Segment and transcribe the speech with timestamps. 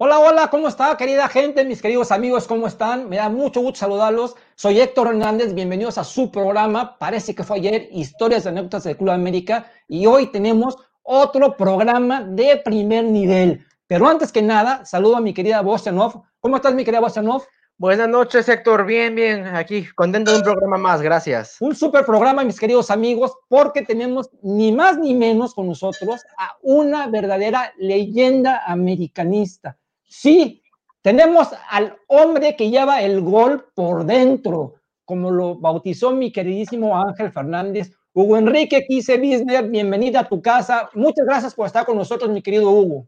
[0.00, 1.64] Hola, hola, ¿cómo está, querida gente?
[1.64, 3.08] Mis queridos amigos, ¿cómo están?
[3.08, 4.36] Me da mucho gusto saludarlos.
[4.54, 6.96] Soy Héctor Hernández, bienvenidos a su programa.
[6.98, 9.72] Parece que fue ayer, Historias de Anécdotas del Club América.
[9.88, 13.66] Y hoy tenemos otro programa de primer nivel.
[13.88, 16.22] Pero antes que nada, saludo a mi querida Bostanov.
[16.38, 17.42] ¿Cómo estás, mi querida Bostanov?
[17.76, 18.86] Buenas noches, Héctor.
[18.86, 19.48] Bien, bien.
[19.48, 21.02] Aquí, contento de un programa más.
[21.02, 21.56] Gracias.
[21.58, 26.56] Un super programa, mis queridos amigos, porque tenemos ni más ni menos con nosotros a
[26.62, 29.76] una verdadera leyenda americanista.
[30.08, 30.62] Sí,
[31.02, 37.30] tenemos al hombre que lleva el gol por dentro, como lo bautizó mi queridísimo Ángel
[37.30, 37.92] Fernández.
[38.14, 40.88] Hugo Enrique Quise Bisner, bienvenida a tu casa.
[40.94, 43.06] Muchas gracias por estar con nosotros, mi querido Hugo.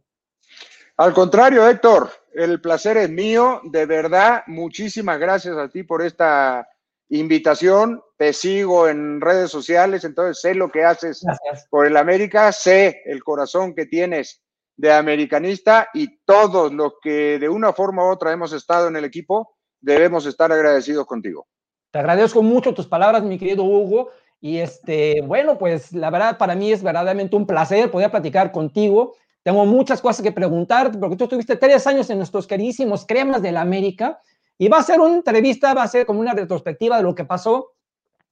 [0.98, 3.62] Al contrario, Héctor, el placer es mío.
[3.64, 6.68] De verdad, muchísimas gracias a ti por esta
[7.08, 8.02] invitación.
[8.18, 11.24] Te sigo en redes sociales, entonces sé lo que haces
[11.70, 14.42] por el América, sé el corazón que tienes
[14.80, 19.04] de americanista y todos los que de una forma u otra hemos estado en el
[19.04, 21.46] equipo, debemos estar agradecidos contigo.
[21.90, 24.08] Te agradezco mucho tus palabras, mi querido Hugo.
[24.40, 29.16] Y este, bueno, pues la verdad para mí es verdaderamente un placer poder platicar contigo.
[29.42, 33.52] Tengo muchas cosas que preguntarte, porque tú estuviste tres años en nuestros queridísimos cremas de
[33.52, 34.18] la América,
[34.56, 37.26] y va a ser una entrevista, va a ser como una retrospectiva de lo que
[37.26, 37.72] pasó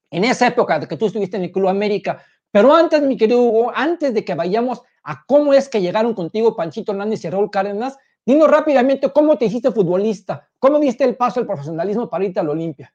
[0.09, 2.23] en esa época que tú estuviste en el Club América.
[2.51, 6.55] Pero antes, mi querido Hugo, antes de que vayamos a cómo es que llegaron contigo
[6.55, 11.39] Panchito Hernández y Raúl Cárdenas, dinos rápidamente cómo te hiciste futbolista, cómo diste el paso
[11.39, 12.93] al profesionalismo para irte a la Olimpia.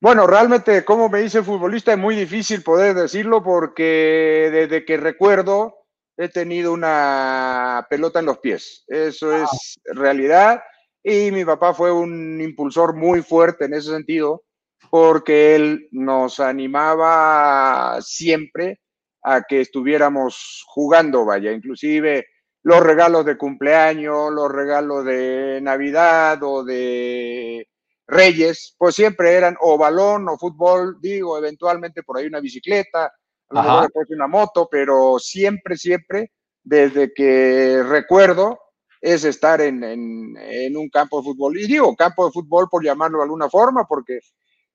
[0.00, 5.74] Bueno, realmente cómo me hice futbolista es muy difícil poder decirlo porque desde que recuerdo
[6.16, 8.84] he tenido una pelota en los pies.
[8.86, 10.62] Eso es realidad.
[11.02, 14.44] Y mi papá fue un impulsor muy fuerte en ese sentido,
[14.90, 18.80] porque él nos animaba siempre
[19.22, 22.26] a que estuviéramos jugando, vaya, inclusive
[22.62, 27.68] los regalos de cumpleaños, los regalos de Navidad o de
[28.06, 33.06] Reyes, pues siempre eran o balón o fútbol, digo, eventualmente por ahí una bicicleta,
[33.50, 38.58] a lo mejor después una moto, pero siempre, siempre, desde que recuerdo,
[39.00, 41.58] es estar en, un campo de fútbol.
[41.58, 44.20] Y digo, campo de fútbol por llamarlo de alguna forma, porque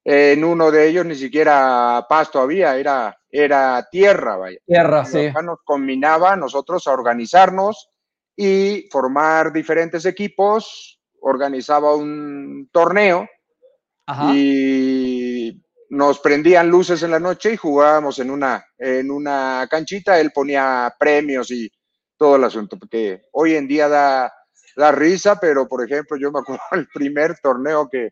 [0.06, 4.58] en uno de ellos ni siquiera pasto había, era, era tierra, vaya.
[4.66, 5.30] Tierra, sí.
[5.44, 7.90] Nos combinaba nosotros a organizarnos
[8.36, 13.28] y formar diferentes equipos, organizaba un torneo
[14.34, 20.32] y nos prendían luces en la noche y jugábamos en una, en una canchita, él
[20.34, 21.72] ponía premios y
[22.18, 24.34] todo el asunto, porque hoy en día da,
[24.76, 28.10] da risa, pero por ejemplo, yo me acuerdo el primer torneo que,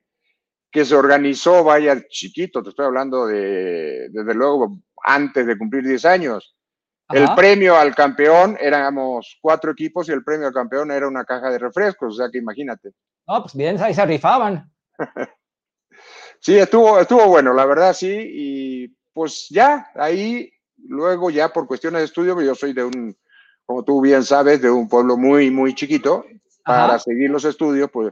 [0.72, 6.06] que se organizó, vaya chiquito, te estoy hablando de, desde luego, antes de cumplir 10
[6.06, 6.56] años.
[7.10, 11.50] El premio al campeón éramos cuatro equipos y el premio al campeón era una caja
[11.50, 12.92] de refrescos, o sea que imagínate.
[13.28, 14.72] No, pues bien, ahí se rifaban.
[16.44, 22.02] Sí, estuvo, estuvo bueno, la verdad sí, y pues ya, ahí, luego ya por cuestiones
[22.02, 23.16] de estudio, yo soy de un,
[23.64, 26.26] como tú bien sabes, de un pueblo muy, muy chiquito,
[26.66, 28.12] para seguir los estudios, pues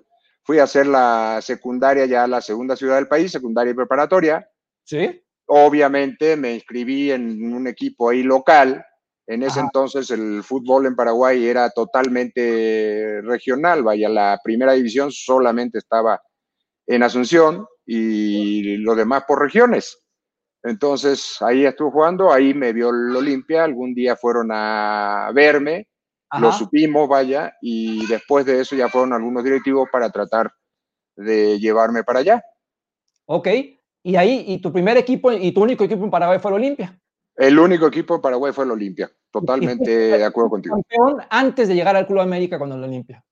[0.49, 4.49] fui a hacer la secundaria ya la segunda ciudad del país, secundaria y preparatoria.
[4.83, 5.21] Sí.
[5.45, 8.83] Obviamente me inscribí en un equipo ahí local.
[9.27, 15.77] En ese entonces el fútbol en Paraguay era totalmente regional, vaya, la primera división solamente
[15.77, 16.19] estaba
[16.87, 19.99] en Asunción y lo demás por regiones.
[20.63, 25.89] Entonces ahí estuve jugando, ahí me vio el Olimpia, algún día fueron a verme,
[26.39, 30.51] lo supimos, vaya, y después de eso ya fueron algunos directivos para tratar
[31.15, 32.43] de llevarme para allá.
[33.25, 33.47] Ok,
[34.03, 36.99] y ahí, y tu primer equipo y tu único equipo en Paraguay fue el Olimpia.
[37.35, 40.75] El único equipo en Paraguay fue el Olimpia, totalmente de acuerdo contigo.
[40.75, 43.23] Campeón antes de llegar al Club América con el Olimpia.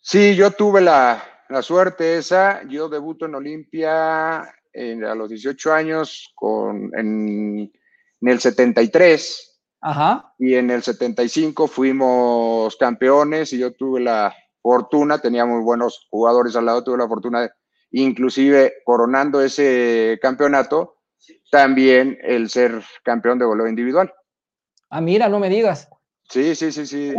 [0.00, 2.62] Sí, yo tuve la, la suerte esa.
[2.68, 4.42] Yo debuto en Olimpia
[4.76, 7.72] a los 18 años con, en,
[8.20, 9.55] el 73.
[9.80, 10.34] Ajá.
[10.38, 16.56] Y en el 75 fuimos campeones y yo tuve la fortuna, tenía muy buenos jugadores
[16.56, 17.48] al lado, tuve la fortuna,
[17.92, 20.96] inclusive coronando ese campeonato,
[21.50, 24.12] también el ser campeón de goleo individual.
[24.90, 25.88] Ah, mira, no me digas.
[26.28, 27.14] Sí, sí, sí, sí.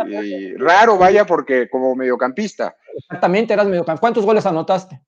[0.57, 2.75] raro, vaya, porque como mediocampista.
[2.97, 4.01] Exactamente, eras mediocampista.
[4.01, 5.01] ¿Cuántos goles anotaste?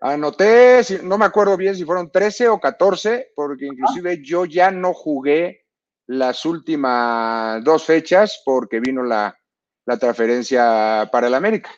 [0.00, 4.94] Anoté, no me acuerdo bien si fueron 13 o 14, porque inclusive yo ya no
[4.94, 5.65] jugué
[6.06, 9.36] las últimas dos fechas porque vino la,
[9.84, 11.70] la transferencia para el América.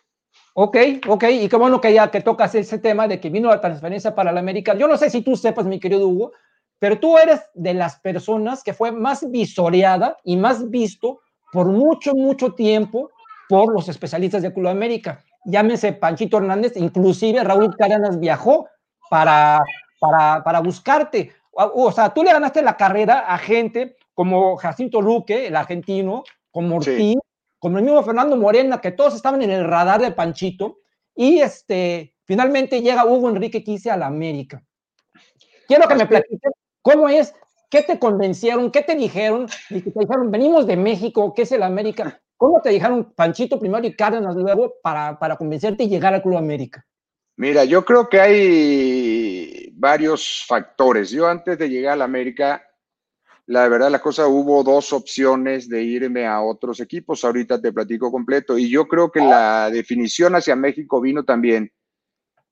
[0.55, 0.77] Ok,
[1.07, 4.15] ok, y qué bueno que ya que tocas ese tema de que vino la transferencia
[4.15, 4.75] para el América.
[4.75, 6.33] Yo no sé si tú sepas, mi querido Hugo,
[6.79, 11.21] pero tú eres de las personas que fue más visoreada y más visto
[11.53, 13.11] por mucho, mucho tiempo
[13.49, 15.25] por los especialistas de Club América.
[15.45, 18.69] Llámese Panchito Hernández, inclusive Raúl Cárdenas viajó
[19.11, 19.63] para,
[20.01, 21.33] para, para buscarte.
[21.53, 26.79] O, sea, tú le ganaste la carrera a gente como Jacinto Luque, el argentino, como
[26.79, 27.19] Ortiz,
[27.61, 30.81] como el mismo Fernando Morena, que todos estaban en el radar de Panchito,
[31.15, 34.61] y este, finalmente llega Hugo Enrique Quise a la América.
[35.69, 36.51] Quiero que me platiques
[36.83, 37.33] cómo es,
[37.71, 41.63] qué te convencieron, qué te dijeron, y te dijeron, venimos de México, ¿qué es el
[41.63, 42.21] América?
[42.37, 46.39] ¿Cómo te dijeron Panchito primero y Cárdenas luego para, para convencerte y llegar al Club
[46.39, 46.85] América?
[47.37, 51.09] Mira, yo creo que hay varios factores.
[51.11, 52.68] Yo antes de llegar a la América,
[53.49, 57.25] la verdad, la cosa hubo dos opciones de irme a otros equipos.
[57.25, 58.59] Ahorita te platico completo.
[58.59, 61.73] Y yo creo que la definición hacia México vino también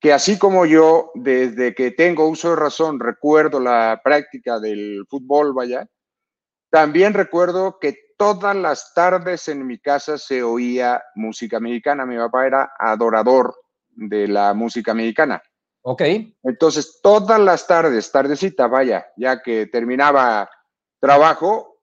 [0.00, 5.52] que así como yo, desde que tengo uso de razón, recuerdo la práctica del fútbol,
[5.52, 5.87] vaya,
[6.70, 12.06] también recuerdo que todas las tardes en mi casa se oía música mexicana.
[12.06, 13.54] Mi papá era adorador
[13.90, 15.42] de la música mexicana.
[15.82, 16.02] Ok.
[16.42, 20.49] Entonces, todas las tardes, tardecita, vaya, ya que terminaba
[21.00, 21.81] trabajo,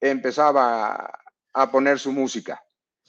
[0.00, 1.10] empezaba
[1.52, 2.62] a poner su música.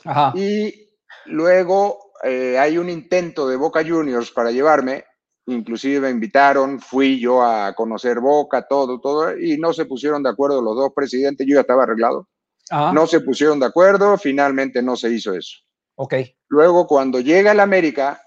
[0.05, 0.33] Ajá.
[0.35, 0.89] Y
[1.25, 5.05] luego eh, hay un intento de Boca Juniors para llevarme,
[5.47, 10.29] inclusive me invitaron, fui yo a conocer Boca, todo, todo, y no se pusieron de
[10.29, 12.27] acuerdo los dos presidentes, yo ya estaba arreglado.
[12.71, 15.57] No se pusieron de acuerdo, finalmente no se hizo eso.
[15.95, 16.15] Ok.
[16.47, 18.19] Luego, cuando llega el América,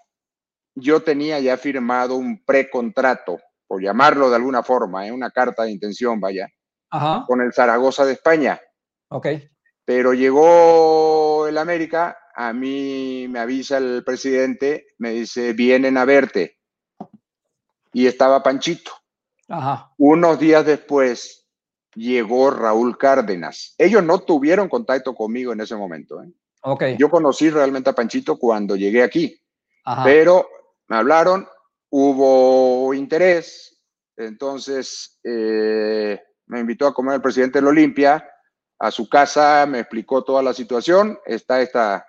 [0.75, 5.11] yo tenía ya firmado un precontrato, por llamarlo de alguna forma, ¿eh?
[5.11, 6.49] una carta de intención, vaya,
[7.27, 8.61] con el Zaragoza de España.
[9.09, 9.29] Ok.
[9.85, 16.59] Pero llegó el América, a mí me avisa el presidente, me dice, vienen a verte.
[17.93, 18.93] Y estaba Panchito.
[19.49, 19.93] Ajá.
[19.97, 21.47] Unos días después
[21.95, 23.75] llegó Raúl Cárdenas.
[23.79, 26.23] Ellos no tuvieron contacto conmigo en ese momento.
[26.23, 26.31] ¿eh?
[26.63, 26.97] Okay.
[26.99, 29.41] Yo conocí realmente a Panchito cuando llegué aquí,
[30.05, 30.49] pero
[30.89, 31.49] me hablaron,
[31.91, 33.81] hubo interés,
[34.17, 38.29] entonces eh, me invitó a comer el presidente de la Olimpia
[38.79, 42.07] a su casa, me explicó toda la situación, está esta,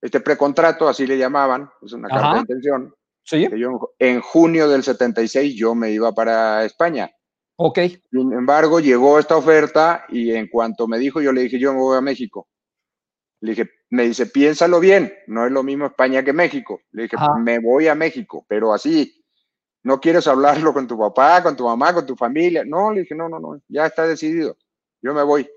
[0.00, 2.94] este precontrato, así le llamaban, es una carta de intención.
[3.24, 3.48] ¿Sí?
[3.56, 7.10] Yo, en junio del 76 yo me iba para España.
[7.56, 7.78] Ok.
[8.10, 11.78] Sin embargo, llegó esta oferta y en cuanto me dijo, yo le dije, yo me
[11.78, 12.48] voy a México.
[13.40, 16.80] Le dije, me dice, piénsalo bien, no es lo mismo España que México.
[16.90, 19.21] Le dije, me voy a México, pero así,
[19.82, 22.62] no quieres hablarlo con tu papá, con tu mamá, con tu familia.
[22.64, 24.56] No, le dije, no, no, no, ya está decidido.
[25.00, 25.48] Yo me voy.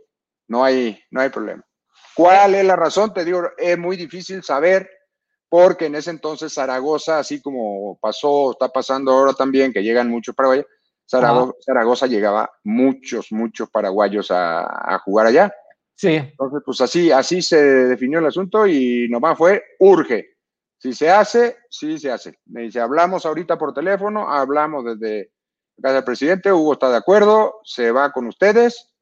[0.48, 1.63] No hay, no hay problema.
[2.16, 3.13] ¿Cuál es la razón?
[3.13, 4.89] Te digo, es muy difícil saber
[5.50, 10.36] porque en ese entonces Zaragoza, así como pasó, está pasando ahora también, que llegan muchos
[10.36, 10.66] paraguayos,
[11.07, 15.54] Zaragoza, llegaba muchos, muchos paraguayos a, jugar allá.
[15.95, 16.16] Sí.
[16.16, 20.35] Entonces, pues así, así se definió el asunto y nomás fue urge.
[20.86, 22.38] Si se hace, sí se hace.
[22.46, 25.32] Me dice, hablamos ahorita por teléfono, hablamos desde
[25.82, 28.94] casa del presidente, Hugo está de acuerdo, se va con ustedes.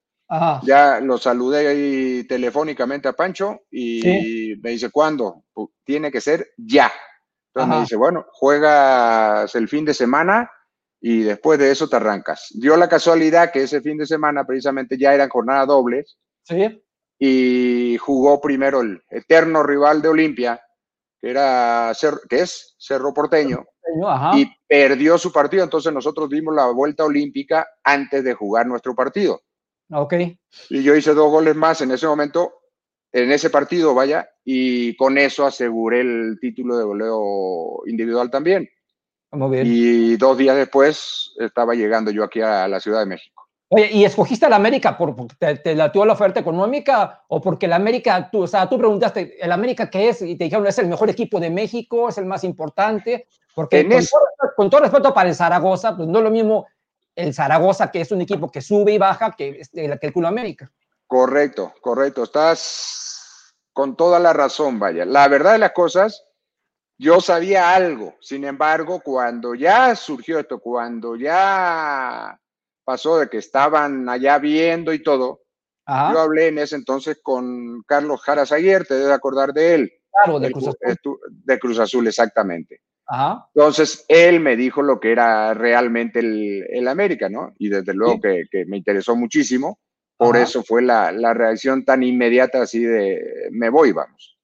[0.61, 5.43] Ya lo saludé ahí telefónicamente a Pancho y me dice, ¿cuándo?
[5.51, 6.89] Pues, tiene que ser ya.
[7.47, 10.49] Entonces me dice, bueno, juegas el fin de semana
[11.01, 12.47] y después de eso te arrancas.
[12.51, 16.17] Dio la casualidad que ese fin de semana precisamente ya eran jornadas dobles.
[16.43, 16.81] Sí.
[17.19, 20.61] Y jugó primero el eterno rival de Olimpia,
[21.23, 21.93] que, era,
[22.29, 23.63] que es Cerro Porteño,
[24.35, 25.63] y perdió su partido.
[25.63, 29.41] Entonces nosotros dimos la vuelta olímpica antes de jugar nuestro partido.
[29.89, 30.15] Ok.
[30.69, 32.53] Y yo hice dos goles más en ese momento,
[33.13, 38.69] en ese partido, vaya, y con eso aseguré el título de goleo individual también.
[39.65, 43.32] Y dos días después estaba llegando yo aquí a la Ciudad de México.
[43.75, 47.41] Oye, ¿y escogiste la América por, porque te, te la tuvo la oferta económica o
[47.41, 50.21] porque la América, tú, o sea, tú preguntaste, ¿el América qué es?
[50.21, 53.27] Y te dijeron, es el mejor equipo de México, es el más importante.
[53.55, 56.67] Porque con, todo, con, todo, respeto para el Zaragoza, pues no es lo mismo
[57.15, 60.71] el Zaragoza, que es un equipo que sube y baja, que, que el Club América.
[61.07, 62.23] Correcto, correcto.
[62.23, 65.03] Estás con toda la razón, vaya.
[65.03, 66.25] La verdad de las cosas
[66.97, 72.39] yo sabía algo, sin embargo, cuando ya surgió esto, cuando ya
[72.83, 75.41] pasó de que estaban allá viendo y todo,
[75.87, 79.93] yo hablé en ese entonces con Carlos Jara Aguirre, te debes acordar de él.
[80.11, 81.19] Claro, de Cruz Azul.
[81.27, 82.81] De Cruz Azul, exactamente.
[83.53, 87.53] Entonces, él me dijo lo que era realmente el, América, ¿no?
[87.57, 89.79] Y desde luego que, me interesó muchísimo.
[90.15, 94.37] Por eso fue la, la reacción tan inmediata así de, me voy, vamos.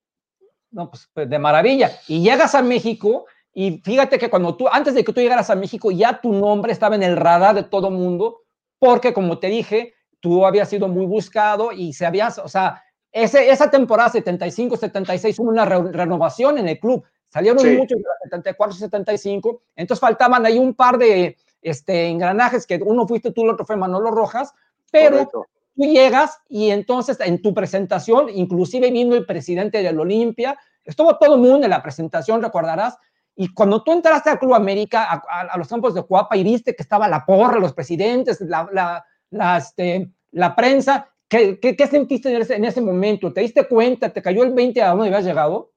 [0.72, 1.91] No, pues, pues, de maravilla.
[2.08, 5.56] Y llegas a México y fíjate que cuando tú, antes de que tú llegaras a
[5.56, 8.41] México, ya tu nombre estaba en el radar de todo mundo,
[8.77, 13.50] porque como te dije, tú habías sido muy buscado y se habías, o sea, ese,
[13.50, 17.03] esa temporada 75-76 hubo una renovación en el club.
[17.29, 23.08] Salieron muchos de la 74-75, entonces faltaban ahí un par de este, engranajes que uno
[23.08, 24.53] fuiste tú, el otro fue Manolo Rojas,
[24.91, 31.18] pero tú llegas y entonces en tu presentación, inclusive vino el presidente del Olimpia, estuvo
[31.18, 32.98] todo el mundo en la presentación, recordarás,
[33.41, 36.84] y cuando tú entraste al Club América, a, los campos de Cuapa y viste que
[36.84, 42.41] estaba la porra, los presidentes, la, la, la, este, la prensa, ¿qué, qué, sentiste en
[42.41, 43.31] ese, en ese, momento?
[43.31, 44.10] ¿Te diste cuenta?
[44.10, 45.72] ¿Te cayó el 20 a dónde habías llegado?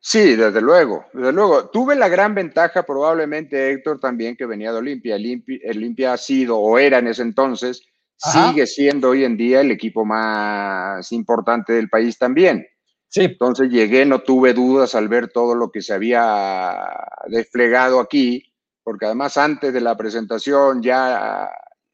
[0.00, 1.68] Sí, desde luego, desde luego.
[1.68, 5.14] Tuve la gran ventaja, probablemente Héctor también, que venía de Olimpia.
[5.14, 7.86] Olimpia ha sido o era en ese entonces,
[8.16, 12.66] sigue siendo hoy en día el equipo más importante del país también.
[13.12, 13.24] Sí.
[13.24, 16.82] Entonces llegué, no tuve dudas al ver todo lo que se había
[17.26, 18.50] desplegado aquí,
[18.82, 21.50] porque además antes de la presentación ya,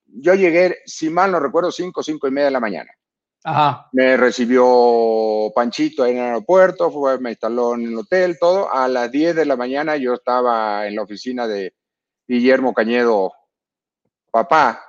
[0.06, 2.92] yo llegué, si mal no recuerdo, cinco, cinco y media de la mañana.
[3.92, 8.72] Me recibió Panchito en el aeropuerto, fue, me instaló en el hotel, todo.
[8.72, 11.74] A las 10 de la mañana yo estaba en la oficina de
[12.28, 13.32] Guillermo Cañedo,
[14.30, 14.87] papá,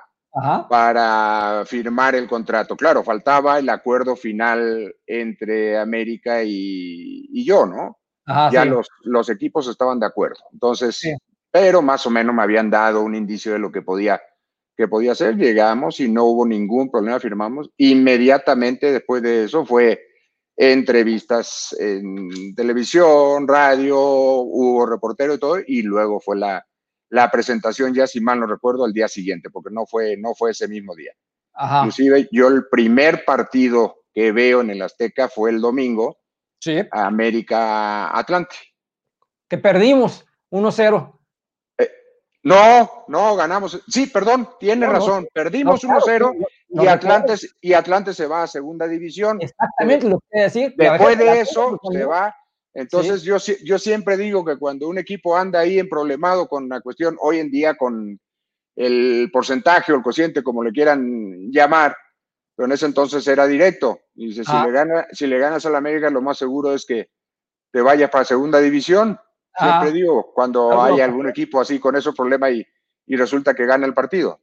[0.68, 2.76] para firmar el contrato.
[2.76, 7.98] Claro, faltaba el acuerdo final entre América y, yo, ¿no?
[8.52, 10.40] ya los, los, equipos estaban de acuerdo.
[10.52, 11.00] Entonces,
[11.50, 14.20] pero más o menos me habían dado un indicio de lo que podía
[14.80, 15.36] que podía ser.
[15.36, 17.70] Llegamos y no hubo ningún problema, firmamos.
[17.76, 20.00] Inmediatamente después de eso fue
[20.56, 26.66] entrevistas en televisión, radio, hubo reportero y todo, y luego fue la,
[27.10, 30.52] la presentación ya, si mal no recuerdo, al día siguiente, porque no fue, no fue
[30.52, 31.12] ese mismo día.
[31.60, 36.18] Inclusive yo el primer partido que veo en el Azteca fue el domingo,
[36.58, 36.82] sí.
[36.90, 38.56] América Atlante.
[39.48, 41.20] Que perdimos 1-0.
[42.42, 43.82] No, no, ganamos.
[43.86, 45.28] Sí, perdón, tiene razón.
[45.32, 49.38] Perdimos 1-0 y, Atlante, y Atlante se va a segunda división.
[49.42, 50.74] Exactamente lo que decir.
[50.76, 52.34] Después de eso se va.
[52.72, 56.80] Entonces yo, yo siempre digo que cuando un equipo anda ahí en problemado con la
[56.80, 58.20] cuestión, hoy en día con
[58.76, 61.96] el porcentaje o el cociente, como le quieran llamar,
[62.54, 64.00] pero en ese entonces era directo.
[64.14, 66.86] Y dice, si, le gana, si le ganas a la América, lo más seguro es
[66.86, 67.10] que
[67.72, 69.18] te vayas para segunda división
[69.56, 69.92] Siempre ah.
[69.92, 72.66] digo, cuando hay algún equipo así con esos problemas y,
[73.06, 74.40] y resulta que gana el partido.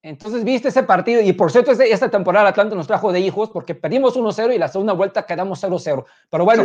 [0.00, 3.74] Entonces viste ese partido y por cierto esta temporada Atlanta nos trajo de hijos porque
[3.74, 6.04] perdimos 1-0 y la segunda vuelta quedamos 0-0.
[6.30, 6.62] Pero bueno,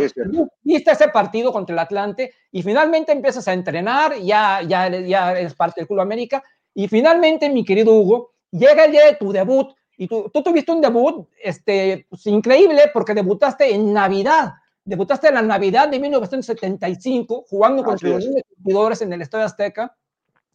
[0.62, 5.54] viste ese partido contra el Atlante y finalmente empiezas a entrenar, ya, ya, ya eres
[5.54, 9.74] parte del Club América y finalmente mi querido Hugo, llega el día de tu debut
[9.96, 14.54] y tú, tú tuviste un debut este, pues, increíble porque debutaste en Navidad.
[14.84, 19.96] Debutaste en la Navidad de 1975 jugando contra los competidores en el Estadio Azteca.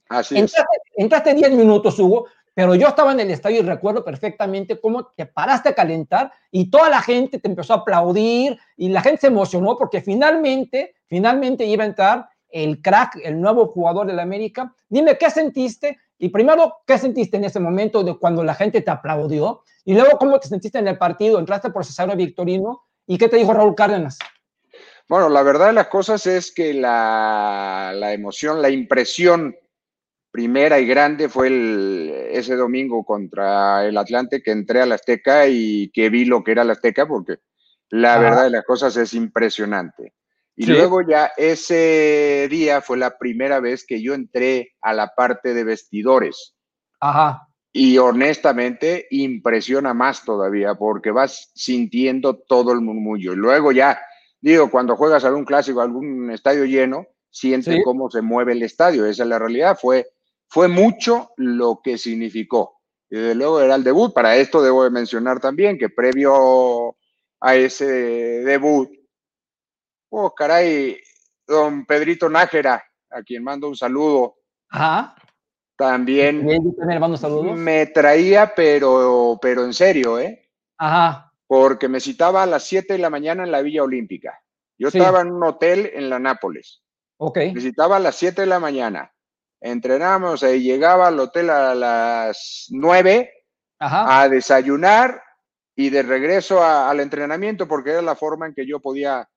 [0.08, 1.04] Así entraste, es.
[1.04, 2.28] Entraste 10 minutos, Hugo,
[2.60, 6.70] pero yo estaba en el estadio y recuerdo perfectamente cómo te paraste a calentar y
[6.70, 11.64] toda la gente te empezó a aplaudir y la gente se emocionó porque finalmente, finalmente
[11.64, 14.76] iba a entrar el crack, el nuevo jugador del América.
[14.90, 16.00] Dime, ¿qué sentiste?
[16.18, 19.64] Y primero, ¿qué sentiste en ese momento de cuando la gente te aplaudió?
[19.86, 21.40] Y luego, ¿cómo te sentiste en el partido?
[21.40, 22.82] ¿Entraste por Cesaro Victorino?
[23.08, 24.20] ¿Y qué te dijo Raúl Cárdenas?
[25.08, 29.56] Bueno, la verdad de las cosas es que la, emoción, la impresión
[30.32, 35.48] primera y grande fue el, ese domingo contra el Atlante que entré a la Azteca
[35.48, 37.38] y que vi lo que era la Azteca porque
[37.90, 40.14] la verdad de las cosas es impresionante.
[40.56, 45.54] Y luego ya ese día fue la primera vez que yo entré a la parte
[45.54, 46.54] de vestidores.
[47.00, 53.34] Ajá y honestamente impresiona más todavía porque vas sintiendo todo el murmullo.
[53.34, 54.00] Y luego ya,
[54.42, 59.06] digo, cuando juegas algún clásico, algún estadio lleno, sientes cómo se mueve el estadio.
[59.06, 59.78] Esa es la realidad.
[59.80, 60.08] Fue,
[60.50, 62.82] fue mucho lo que significó.
[63.10, 64.14] Y desde luego era el debut.
[64.14, 66.96] Para esto debo mencionar también que previo
[67.42, 68.90] a ese debut,
[70.10, 70.98] oh, caray,
[71.48, 74.36] don Pedrito Nájera, a quien mando un saludo.
[74.70, 75.16] Ajá
[75.80, 76.46] también
[77.56, 80.46] me traía, pero, pero en serio, ¿eh?
[80.78, 81.32] Ajá.
[81.48, 84.38] Porque me citaba a las 7 de la mañana en la Villa Olímpica.
[84.78, 86.84] Yo estaba en un hotel en la Nápoles.
[87.18, 87.38] Ok.
[87.56, 89.10] Me citaba a las 7 de la mañana.
[89.62, 93.32] Entrenábamos y llegaba al hotel a las 9
[93.80, 95.22] a desayunar
[95.76, 99.28] y de regreso al entrenamiento porque era la forma en que yo podía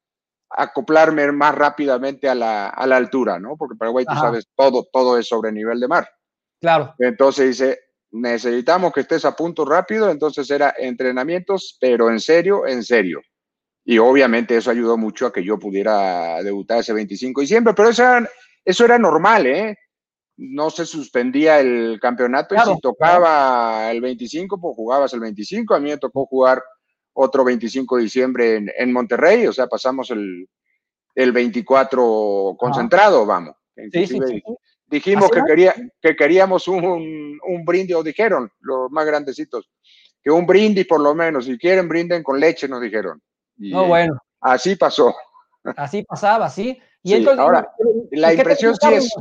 [0.50, 3.56] acoplarme más rápidamente a la, altura, ¿no?
[3.56, 6.08] Porque Paraguay, tú sabes, todo, todo es sobre nivel de mar.
[6.60, 6.94] Claro.
[6.98, 12.82] Entonces dice, necesitamos que estés a punto rápido, entonces era entrenamientos, pero en serio, en
[12.82, 13.20] serio.
[13.84, 17.88] Y obviamente eso ayudó mucho a que yo pudiera debutar ese 25 de diciembre, pero
[17.88, 18.28] eso era,
[18.64, 19.76] eso era normal, ¿eh?
[20.44, 25.74] No se suspendía el campeonato y si tocaba el 25, pues jugabas el 25.
[25.74, 26.62] A mí me tocó jugar
[27.12, 30.48] otro 25 de diciembre en, en Monterrey, o sea, pasamos el,
[31.14, 33.54] el 24 concentrado, vamos.
[33.76, 34.42] Sí, sí, sí.
[34.86, 39.70] Dijimos que, quería, que queríamos un, un brindis, o dijeron los más grandecitos,
[40.22, 43.20] que un brindis por lo menos, si quieren brinden con leche, nos dijeron.
[43.56, 45.14] Y, No, eh, bueno, Así pasó.
[45.76, 46.78] así pasaba, sí.
[47.02, 47.72] Y entonces, ahora,
[48.10, 49.14] ¿y La impresión sí es?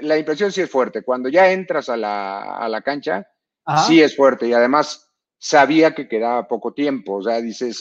[0.00, 1.02] La impresión sí es fuerte.
[1.02, 3.26] Cuando ya entras a la, a la cancha,
[3.64, 4.46] Ajá, sí es fuerte.
[4.46, 7.16] Y además sabía que quedaba poco tiempo.
[7.16, 7.80] O sea, dices,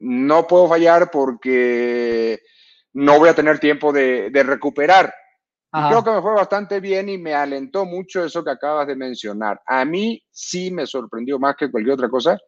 [0.00, 2.40] no puedo fallar porque
[2.94, 5.14] no voy a tener tiempo de, de recuperar.
[5.70, 8.96] Y creo que me fue bastante bien y me alentó mucho eso que acabas de
[8.96, 9.60] mencionar.
[9.66, 12.38] A mí sí me sorprendió más que cualquier otra cosa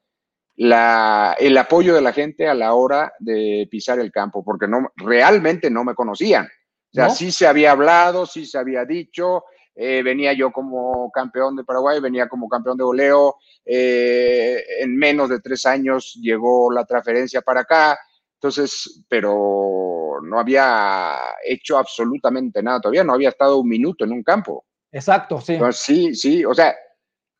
[0.56, 4.90] la, el apoyo de la gente a la hora de pisar el campo, porque no,
[4.96, 6.46] realmente no me conocían.
[6.92, 7.14] O sea, ¿No?
[7.14, 9.44] sí se había hablado, sí se había dicho,
[9.76, 15.28] eh, venía yo como campeón de Paraguay, venía como campeón de goleo, eh, en menos
[15.28, 17.98] de tres años llegó la transferencia para acá,
[18.34, 21.14] entonces, pero no había
[21.46, 24.64] hecho absolutamente nada todavía, no había estado un minuto en un campo.
[24.90, 25.52] Exacto, sí.
[25.54, 26.74] Entonces, sí, sí, o sea,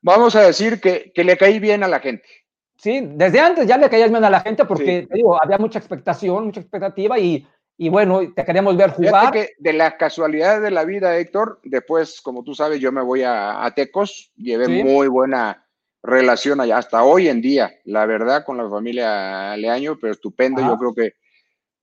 [0.01, 2.29] vamos a decir que, que le caí bien a la gente.
[2.77, 5.07] Sí, desde antes ya le caías bien a la gente porque, Sí.
[5.09, 7.47] te digo, había mucha expectación, mucha expectativa y,
[7.83, 9.33] y bueno, te queríamos ver jugar.
[9.33, 13.23] que de las casualidades de la vida, Héctor, después, como tú sabes, yo me voy
[13.23, 14.85] a, a Tecos, llevé Sí.
[14.85, 15.67] muy buena
[16.03, 20.61] relación allá hasta hoy en día, la verdad, con la familia Leaño, pero estupendo.
[20.61, 20.73] Ajá.
[20.73, 21.15] Yo creo que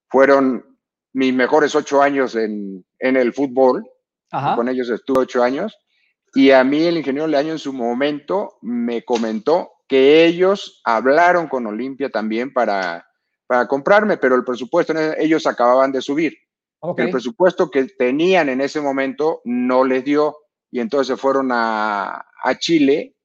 [0.07, 0.77] fueron
[1.13, 3.83] mis mejores ocho años en, en el fútbol.
[4.29, 4.55] Ajá.
[4.55, 5.75] Con ellos estuve ocho años.
[6.35, 11.65] Y a mí el ingeniero Leaño en su momento me comentó que ellos hablaron con
[11.65, 13.07] Olimpia también para,
[13.47, 16.37] para comprarme, pero el presupuesto, ellos acababan de subir.
[16.97, 20.37] El presupuesto que tenían en ese momento no les dio
[20.69, 23.15] y entonces se fueron a, a Chile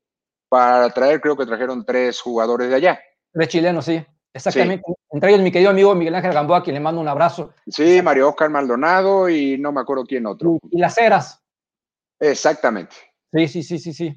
[0.49, 3.00] para traer, creo que trajeron tres jugadores de allá.
[3.33, 4.05] De chileno, sí.
[4.35, 4.85] Exactamente.
[5.11, 7.52] Entre ellos mi querido amigo Miguel Ángel Gamboa, a quien le mando un abrazo.
[7.67, 10.58] Sí, Mario Oscar Maldonado y no me acuerdo quién otro.
[10.71, 11.43] Y, y las Heras.
[12.19, 12.97] Exactamente.
[13.32, 14.17] Sí, sí, sí, sí, sí.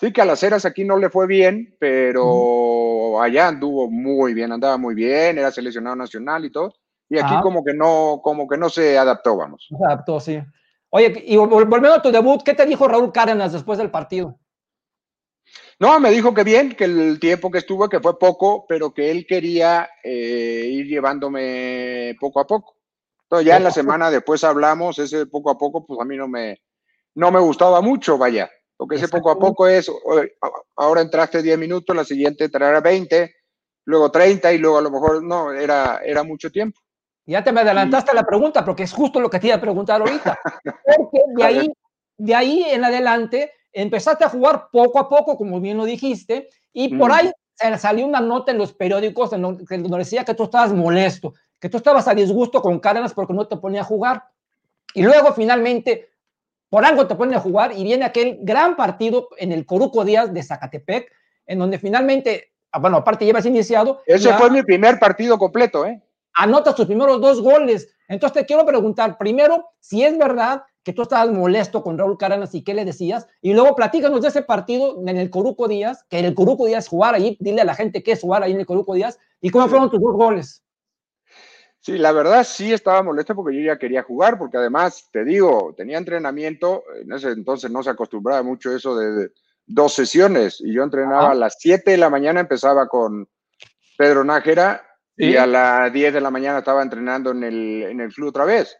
[0.00, 4.50] Sí, que a las Heras aquí no le fue bien, pero allá anduvo muy bien,
[4.50, 6.72] andaba muy bien, era seleccionado nacional y todo.
[7.10, 7.42] Y aquí Ajá.
[7.42, 9.66] como que no, como que no se adaptó, vamos.
[9.68, 10.40] Se adaptó, sí.
[10.88, 14.38] Oye, y vol- volviendo a tu debut, ¿qué te dijo Raúl Cárdenas después del partido?
[15.78, 19.10] No, me dijo que bien, que el tiempo que estuvo, que fue poco, pero que
[19.10, 22.76] él quería eh, ir llevándome poco a poco.
[23.24, 26.26] Entonces ya en la semana después hablamos, ese poco a poco, pues a mí no
[26.26, 26.62] me,
[27.14, 29.92] no me gustaba mucho, vaya, porque ese poco a poco es,
[30.74, 33.30] ahora entraste 10 minutos, la siguiente entrará 20,
[33.84, 36.80] luego 30 y luego a lo mejor, no, era, era mucho tiempo.
[37.26, 39.60] Ya te me adelantaste a la pregunta, porque es justo lo que te iba a
[39.60, 40.40] preguntar ahorita.
[40.96, 41.72] Porque de ahí,
[42.16, 46.96] de ahí en adelante empezaste a jugar poco a poco, como bien lo dijiste, y
[46.96, 47.12] por Mm.
[47.12, 47.32] ahí
[47.78, 52.08] salió una nota en los periódicos donde decía que tú estabas molesto, que tú estabas
[52.08, 54.24] a disgusto con Cárdenas porque no te ponía a jugar.
[54.94, 56.09] Y luego finalmente,
[56.70, 60.32] por algo te ponen a jugar y viene aquel gran partido en el Coruco Díaz
[60.32, 61.10] de Zacatepec,
[61.46, 65.84] en donde finalmente, ah, bueno, aparte llevas iniciado, Ese ya- fue mi primer partido completo,
[65.84, 66.00] ¿eh?
[66.34, 67.88] anotas tus primeros dos goles.
[68.08, 72.54] Entonces te quiero preguntar, primero, si es verdad que tú estabas molesto con Raúl Cárdenas
[72.54, 76.18] y qué le decías, y luego platícanos de ese partido en el Coruco Díaz, que
[76.20, 78.60] en el Coruco Díaz jugar ahí, dile a la gente qué es jugar ahí en
[78.60, 80.62] el Coruco Díaz, y cómo fueron tus dos goles.
[81.82, 85.74] Sí, la verdad sí estaba molesto porque yo ya quería jugar, porque además, te digo,
[85.76, 89.30] tenía entrenamiento, en ese entonces no se acostumbraba mucho eso de, de
[89.66, 91.30] dos sesiones, y yo entrenaba Ajá.
[91.32, 93.28] a las 7 de la mañana, empezaba con
[93.96, 95.32] Pedro Nájera, Sí.
[95.32, 98.46] y a las 10 de la mañana estaba entrenando en el, en el club otra
[98.46, 98.74] vez.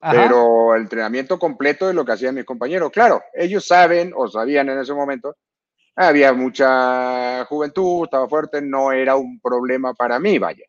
[0.00, 0.22] Ajá.
[0.22, 2.90] Pero el entrenamiento completo de lo que hacían mis compañeros.
[2.90, 5.36] Claro, ellos saben o sabían en ese momento,
[5.94, 10.64] había mucha juventud, estaba fuerte, no era un problema para mí, vaya.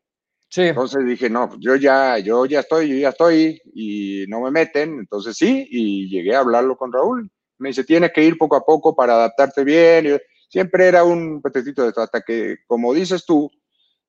[0.52, 0.62] Sí.
[0.62, 4.50] Entonces dije, no, pues yo ya, yo ya estoy, yo ya estoy y no me
[4.50, 4.98] meten.
[4.98, 7.30] Entonces sí, y llegué a hablarlo con Raúl.
[7.58, 10.06] Me dice, tienes que ir poco a poco para adaptarte bien.
[10.06, 13.50] Y siempre era un petecito de esto, hasta que, como dices tú,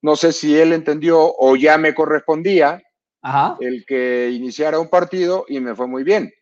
[0.01, 2.81] no sé si él entendió o ya me correspondía
[3.21, 3.55] Ajá.
[3.61, 6.33] el que iniciara un partido y me fue muy bien.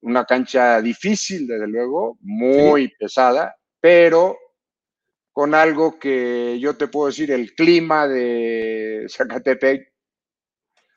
[0.00, 4.36] Una cancha difícil, desde luego, muy pesada, pero
[5.38, 9.88] con algo que yo te puedo decir, el clima de Zacatepec,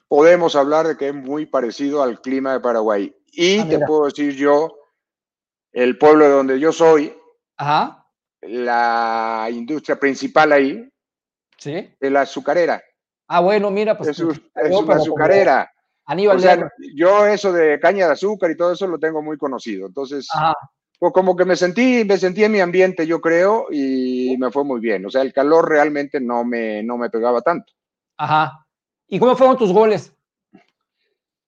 [0.08, 3.16] podemos hablar de que es muy parecido al clima de Paraguay.
[3.32, 4.80] Y Ah, te puedo decir yo,
[5.72, 7.16] el pueblo de donde yo soy,
[7.58, 8.04] Ajá.
[8.42, 10.90] la industria principal ahí
[11.60, 11.96] Sí.
[12.00, 12.82] es la azucarera.
[13.28, 14.10] Ah, bueno, mira, pues.
[14.10, 15.72] es, un- es una azucarera.
[16.06, 16.72] Aníbal O sea, Lerma.
[16.96, 19.86] yo eso de caña de azúcar y todo eso lo tengo muy conocido.
[19.86, 20.56] Entonces, Ajá.
[21.02, 24.64] Pues como que me sentí, me sentí en mi ambiente, yo creo, y me fue
[24.64, 25.04] muy bien.
[25.04, 27.74] O sea, el calor realmente no me, no me pegaba tanto.
[28.18, 28.68] Ajá.
[29.08, 30.14] ¿Y cómo fueron tus goles?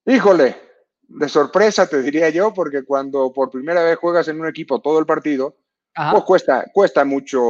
[0.08, 0.58] Híjole,
[1.04, 4.98] de sorpresa te diría yo, porque cuando por primera vez juegas en un equipo todo
[4.98, 5.56] el partido,
[5.94, 7.44] pues cuesta, cuesta mucho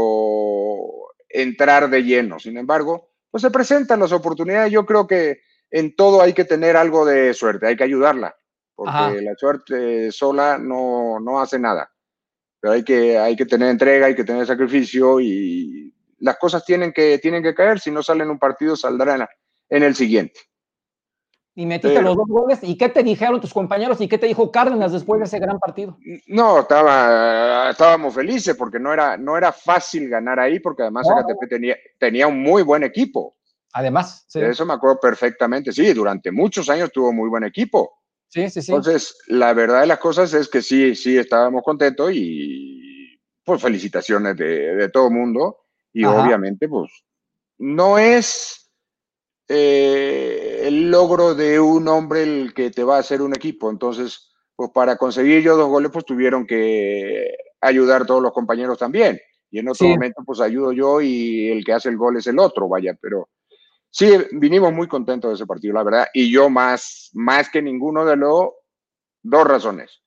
[1.29, 2.37] entrar de lleno.
[2.37, 4.73] Sin embargo, pues se presentan las oportunidades.
[4.73, 5.39] Yo creo que
[5.71, 8.35] en todo hay que tener algo de suerte, hay que ayudarla,
[8.75, 11.92] porque la suerte sola no, no hace nada
[12.63, 16.93] pero hay que, hay que tener entrega, hay que tener sacrificio y las cosas tienen
[16.93, 17.77] que, tienen que caer.
[17.81, 19.27] Si no salen un partido, saldrán
[19.69, 20.39] en, el siguiente.
[21.55, 22.59] Y metiste los dos goles.
[22.61, 25.59] ¿Y qué te dijeron tus compañeros y qué te dijo Cárdenas después de ese gran
[25.59, 25.97] partido?
[26.27, 31.21] No, estaba, estábamos felices porque no era, no era fácil ganar ahí, porque además no.
[31.49, 33.35] tenía, tenía un muy buen equipo.
[33.73, 34.39] Además, sí.
[34.39, 35.73] eso me acuerdo perfectamente.
[35.73, 38.02] Sí, durante muchos años tuvo muy buen equipo.
[38.33, 38.71] Sí, sí, sí.
[38.71, 44.35] Entonces, la verdad de las cosas es que sí, sí estábamos contentos y pues felicitaciones
[44.35, 45.57] de, todo el mundo.
[45.93, 46.91] Y obviamente, pues,
[47.59, 48.71] no es
[49.47, 53.69] eh, el logro de un hombre el que te va a hacer un equipo.
[53.69, 59.21] Entonces, pues para conseguir yo dos goles, pues tuvieron que ayudar todos los compañeros también.
[59.51, 62.39] Y en otro momento, pues ayudo yo y el que hace el gol es el
[62.39, 63.29] otro, vaya, pero
[63.93, 68.03] sí, vinimos muy contentos de ese partido, la verdad, y yo más, más que ninguno
[68.05, 68.49] de los
[69.21, 70.01] dos razones.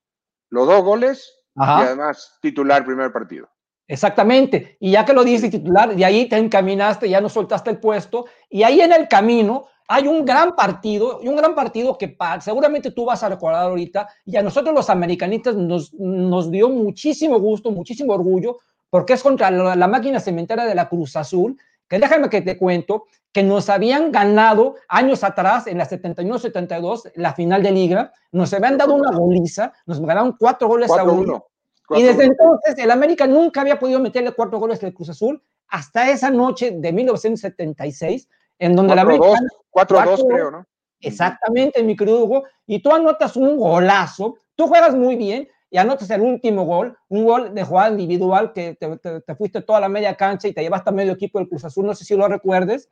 [0.51, 3.49] Los dos goles y además titular primer partido.
[3.89, 7.79] Exactamente, y ya que lo dices titular, de ahí te encaminaste, ya no soltaste el
[7.79, 12.17] puesto, y ahí en el camino hay un gran partido, y un gran partido que
[12.41, 17.39] seguramente tú vas a recordar ahorita, y a nosotros los americanistas nos, nos dio muchísimo
[17.39, 18.59] gusto, muchísimo orgullo,
[18.91, 21.57] porque es contra la, la máquina cementera de la Cruz Azul,
[21.89, 23.05] que déjame que te cuento
[23.37, 28.79] que nos habían ganado años atrás, en la 71-72, la final de liga, nos habían
[28.79, 31.45] dado una goliza, nos ganaron cuatro goles a uno.
[31.91, 36.11] Y desde entonces el América nunca había podido meterle cuatro goles al Cruz Azul hasta
[36.11, 38.27] esa noche de 1976,
[38.59, 39.27] en donde la América...
[39.71, 40.67] 4-2 creo, ¿no?
[41.03, 46.09] Exactamente, mi querido Hugo, y tú anotas un golazo, tú juegas muy bien, y anotas
[46.09, 50.49] el último gol, un gol de jugada individual que te, fuiste toda la media cancha
[50.49, 52.89] y te llevaste a medio equipo del Cruz Azul, no sé si lo recuerdes.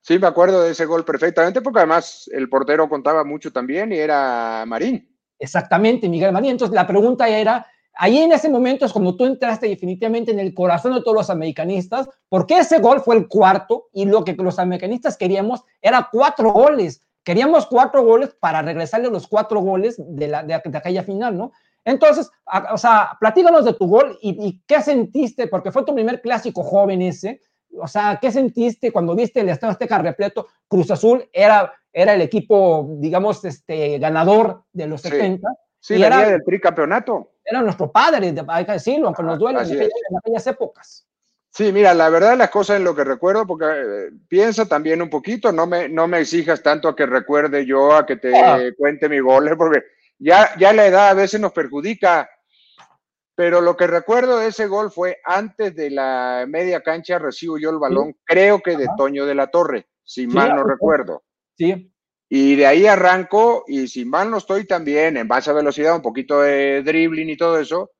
[0.00, 3.96] Sí, me acuerdo de ese gol perfectamente, porque además el portero contaba mucho también y
[3.96, 5.08] era Marín.
[5.38, 6.52] Exactamente, Miguel Marín.
[6.52, 10.54] Entonces la pregunta era, ahí en ese momento es cuando tú entraste definitivamente en el
[10.54, 14.58] corazón de todos los americanistas, porque ese gol fue el cuarto y lo que los
[14.58, 17.02] americanistas queríamos era cuatro goles.
[17.24, 21.52] Queríamos cuatro goles para regresarle los cuatro goles de, la, de aquella final, ¿no?
[21.86, 22.28] Entonces,
[22.72, 27.00] o sea, platícanos de tu gol y, qué sentiste, porque fue tu primer clásico joven
[27.00, 27.40] ese.
[27.80, 30.46] O sea, ¿qué sentiste cuando viste el Estadio Azteca repleto?
[30.68, 35.48] Cruz Azul era, era el equipo, digamos, este, ganador de los 70.
[35.80, 37.32] Sí, y era del tricampeonato.
[37.44, 41.06] Era nuestro padre, hay que decirlo, aunque nos duele en, aquellas épocas.
[41.50, 45.08] Sí, mira, la verdad las cosas en lo que recuerdo, porque eh, piensa también un
[45.08, 48.58] poquito, no me, no me exijas tanto a que recuerde yo, a que te ah.
[48.76, 49.84] cuente mi gol, porque
[50.18, 52.28] ya, ya la edad a veces nos perjudica,
[53.36, 57.70] pero lo que recuerdo de ese gol fue antes de la media cancha recibo yo
[57.70, 61.22] el balón, creo que de Toño de la Torre, si mal no recuerdo.
[61.56, 61.92] Sí.
[62.28, 66.02] Y de ahí arranco, y si mal no estoy también, en base a velocidad, un
[66.02, 67.92] poquito de dribbling y todo eso,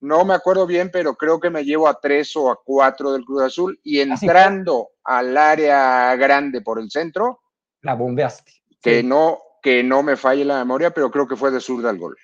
[0.00, 3.24] no me acuerdo bien, pero creo que me llevo a tres o a cuatro del
[3.24, 7.40] Cruz Azul, y entrando al área grande por el centro,
[7.82, 8.52] la bombeaste.
[8.82, 11.98] Que no, que no me falle la memoria, pero creo que fue de zurda el
[11.98, 12.16] gol.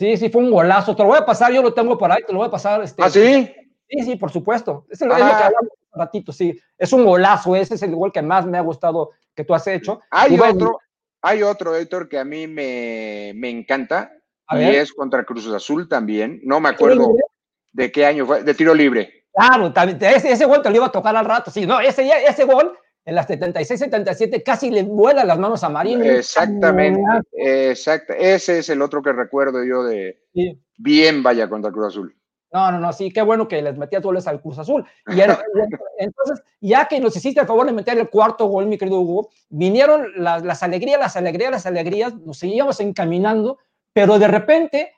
[0.00, 0.96] Sí, sí, fue un golazo.
[0.96, 2.82] Te lo voy a pasar, yo lo tengo por ahí, te lo voy a pasar.
[2.82, 3.54] Este, ¿Ah, sí?
[3.86, 4.86] Sí, sí, por supuesto.
[4.88, 6.58] Es, lo que hablamos un ratito, sí.
[6.78, 9.66] Es un golazo, ese es el gol que más me ha gustado que tú has
[9.66, 10.00] hecho.
[10.10, 10.78] Hay otro,
[11.20, 14.10] hay otro, Héctor, que a mí me, me encanta,
[14.52, 16.40] y es contra Cruz Azul también.
[16.44, 17.14] No me acuerdo
[17.72, 19.26] de qué año fue, de tiro libre.
[19.34, 22.10] Claro, también, ese, ese gol te lo iba a tocar al rato, sí, no, ese,
[22.26, 22.72] ese gol
[23.04, 26.02] en las 76-77 casi le vuelan las manos a Marín.
[26.02, 27.00] Exactamente,
[27.32, 28.12] exacto.
[28.12, 30.20] Ese es el otro que recuerdo yo de
[30.76, 32.16] bien vaya contra Cruz Azul.
[32.52, 34.84] No, no, no, sí, qué bueno que les metía goles al Cruz Azul.
[35.06, 35.20] Y
[35.98, 39.30] entonces, ya que nos hiciste el favor de meter el cuarto gol, mi querido Hugo,
[39.48, 43.58] vinieron las, las alegrías, las alegrías, las alegrías, nos seguíamos encaminando,
[43.92, 44.94] pero de repente,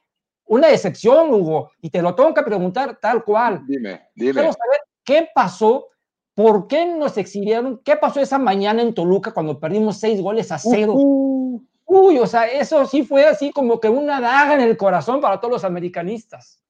[0.46, 3.62] una decepción, Hugo, y te lo tengo que preguntar tal cual.
[3.66, 4.32] Dime, dime.
[4.32, 5.88] Quiero saber qué pasó
[6.34, 7.80] ¿Por qué nos exhibieron?
[7.84, 10.94] ¿Qué pasó esa mañana en Toluca cuando perdimos seis goles a cero?
[10.94, 15.40] Uy, o sea, eso sí fue así como que una daga en el corazón para
[15.40, 16.62] todos los americanistas.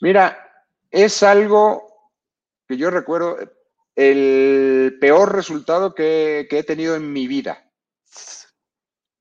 [0.00, 0.38] Mira,
[0.90, 1.86] es algo
[2.66, 3.36] que yo recuerdo,
[3.94, 7.70] el peor resultado que, he tenido en mi vida.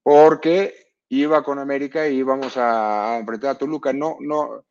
[0.01, 3.91] Porque iba con América y íbamos a enfrentar a Toluca.
[3.91, 4.63] No, no,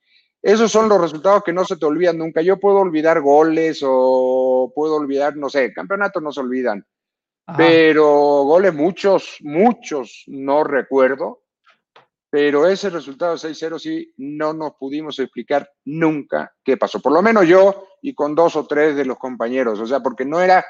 [0.42, 2.40] esos son los resultados que no se te olvidan nunca.
[2.40, 6.86] Yo puedo olvidar goles o puedo olvidar, no sé, campeonatos no se olvidan,
[7.56, 11.42] pero goles muchos, muchos no recuerdo.
[12.32, 17.00] Pero ese resultado 6-0 sí no nos pudimos explicar nunca qué pasó.
[17.00, 19.80] Por lo menos yo y con dos o tres de los compañeros.
[19.80, 20.64] O sea, porque no era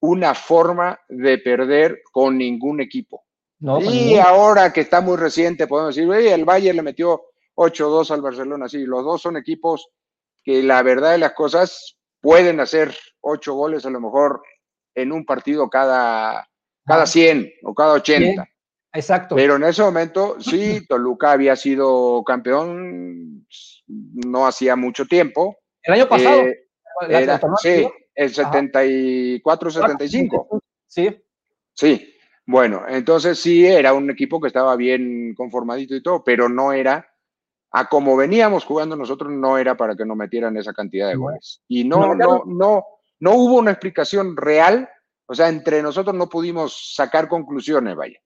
[0.00, 3.24] una forma de perder con ningún equipo.
[3.80, 7.22] y ahora que está muy reciente, podemos decir, el Bayern le metió
[7.54, 8.68] 8-2 al Barcelona.
[8.68, 9.88] Sí, los dos son equipos
[10.42, 14.42] que la verdad de las cosas pueden hacer ocho goles a lo mejor
[14.94, 16.48] en un partido cada,
[16.84, 18.46] cada 100 o cada 80.
[18.92, 19.34] Exacto.
[19.34, 23.46] Pero en ese momento, sí, Toluca había sido campeón
[23.86, 25.56] no hacía mucho tiempo.
[25.82, 26.42] El año pasado.
[26.42, 26.68] Eh,
[27.60, 30.60] sí, el 74-75.
[30.86, 31.20] Sí.
[31.72, 32.14] Sí.
[32.46, 37.08] Bueno, entonces sí, era un equipo que estaba bien conformadito y todo, pero no era
[37.76, 41.60] a como veníamos jugando nosotros, no era para que nos metieran esa cantidad de goles.
[41.66, 42.84] Y no, no, no,
[43.18, 44.88] no hubo una explicación real,
[45.26, 48.16] o sea, entre nosotros no pudimos sacar conclusiones, vaya.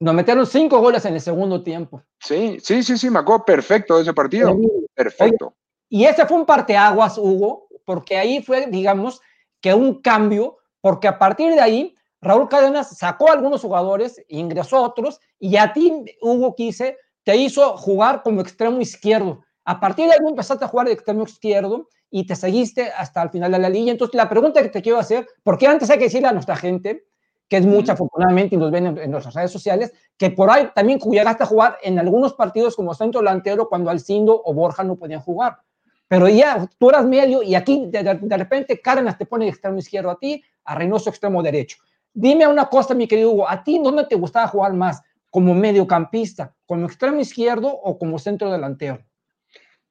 [0.00, 2.02] Nos metieron cinco goles en el segundo tiempo.
[2.18, 4.58] Sí, sí, sí, sí, me acuerdo perfecto de ese partido.
[4.92, 5.54] Perfecto.
[5.88, 9.22] Y ese fue un parteaguas, Hugo, porque ahí fue, digamos,
[9.60, 14.78] que un cambio, porque a partir de ahí, Raúl Cárdenas sacó a algunos jugadores, ingresó
[14.78, 19.42] a otros, y a ti, Hugo Quise, te hizo jugar como extremo izquierdo.
[19.64, 23.30] A partir de ahí empezaste a jugar de extremo izquierdo y te seguiste hasta el
[23.30, 23.90] final de la liga.
[23.90, 27.08] Entonces, la pregunta que te quiero hacer, porque antes hay que decirle a nuestra gente,
[27.48, 31.00] que es mucha afortunadamente y nos ven en, nuestras redes sociales, que por ahí también
[31.00, 35.20] llegaste a jugar en algunos partidos como centro delantero cuando Alcindo o Borja no podían
[35.20, 35.58] jugar.
[36.06, 40.10] Pero ya tú eras medio y aquí de, de repente Cárdenas te pone extremo izquierdo
[40.10, 41.78] a ti, a Reynoso extremo derecho.
[42.14, 45.02] Dime una cosa, mi querido Hugo, ¿a ti dónde te gustaba jugar más?
[45.36, 49.04] Como mediocampista, como extremo izquierdo o como centro delantero?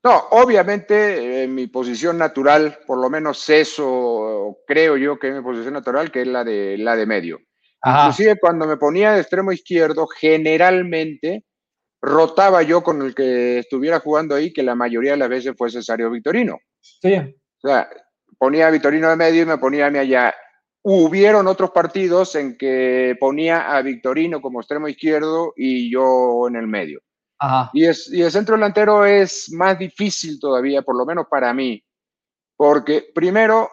[0.04, 5.44] No, obviamente en mi posición natural, por lo menos eso creo yo que es mi
[5.44, 7.42] posición natural, que es la de la de medio.
[7.86, 11.44] Inclusive cuando me ponía de extremo izquierdo, generalmente
[12.02, 15.70] rotaba yo con el que estuviera jugando ahí, que la mayoría de las veces fue
[15.70, 16.58] Cesario Victorino.
[16.82, 17.18] Sí.
[17.62, 17.88] O sea,
[18.40, 20.34] ponía a Victorino de medio y me ponía a mí allá.
[20.88, 26.68] Hubieron otros partidos en que ponía a Victorino como extremo izquierdo y yo en el
[26.68, 27.02] medio.
[27.74, 31.84] Y, es, y el centro delantero es más difícil todavía, por lo menos para mí,
[32.56, 33.68] porque primero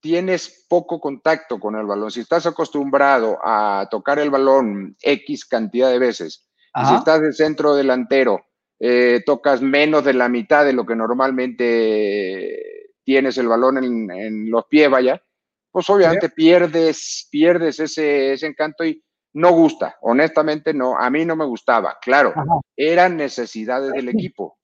[0.00, 2.10] tienes poco contacto con el balón.
[2.10, 7.32] Si estás acostumbrado a tocar el balón X cantidad de veces, y si estás de
[7.32, 8.40] centro delantero,
[8.80, 14.50] eh, tocas menos de la mitad de lo que normalmente tienes el balón en, en
[14.50, 15.22] los pies, vaya,
[15.70, 19.02] pues obviamente pierdes, pierdes ese, ese encanto y
[19.34, 22.32] no gusta, honestamente no, a mí no me gustaba, claro,
[22.76, 24.58] eran necesidades del equipo.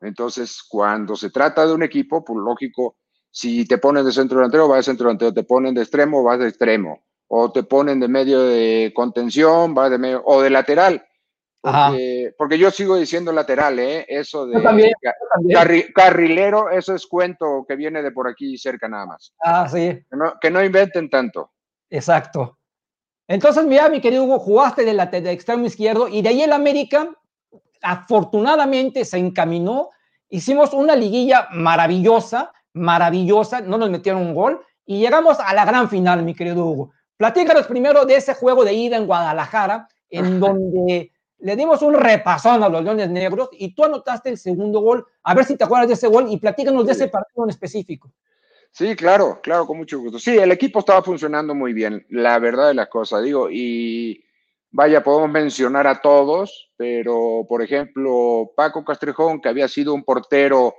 [0.00, 2.96] Entonces, cuando se trata de un equipo, pues lógico,
[3.30, 6.38] si te ponen de centro delantero, vas de centro delantero, te ponen de extremo, vas
[6.38, 11.04] de extremo, o te ponen de medio de contención, vas de medio, o de lateral,
[11.60, 14.06] porque, yo sigo diciendo lateral, ¿eh?
[14.08, 19.32] Eso de carrilero, eso es cuento que viene de por aquí cerca nada más.
[19.42, 20.00] Ah, sí.
[20.40, 21.52] Que no, inventen tanto.
[21.90, 22.58] Exacto.
[23.26, 26.52] Entonces, mira, mi querido Hugo, jugaste de, la, de extremo izquierdo y de ahí el
[26.52, 27.10] América,
[27.82, 29.90] afortunadamente, se encaminó.
[30.30, 35.90] Hicimos una liguilla maravillosa, maravillosa, no nos metieron un gol y llegamos a la gran
[35.90, 36.92] final, mi querido Hugo.
[37.18, 42.62] Platícanos primero de ese juego de ida en Guadalajara, en donde le dimos un repasón
[42.62, 45.06] a los Leones Negros y tú anotaste el segundo gol.
[45.22, 48.10] A ver si te acuerdas de ese gol y platícanos de ese partido en específico.
[48.70, 50.18] Sí, claro, claro, con mucho gusto.
[50.18, 54.24] Sí, el equipo estaba funcionando muy bien, la verdad de la cosa, digo, y
[54.70, 60.74] vaya, podemos mencionar a todos, pero por ejemplo, Paco Castrejón, que había sido un portero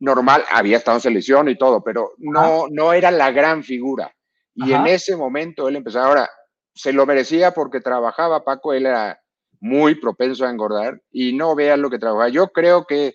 [0.00, 4.12] normal, había estado en selección y todo, pero no, no era la gran figura.
[4.54, 6.28] Y en ese momento él empezó, ahora,
[6.74, 9.21] se lo merecía porque trabajaba Paco, él era
[9.62, 12.28] muy propenso a engordar y no vean lo que trabaja.
[12.28, 13.14] Yo creo que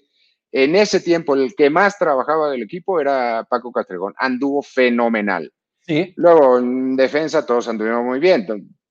[0.54, 5.52] en ese tiempo el que más trabajaba del equipo era Paco Castregón, anduvo fenomenal.
[5.82, 6.14] Sí.
[6.16, 8.48] Luego en defensa todos anduvimos muy bien.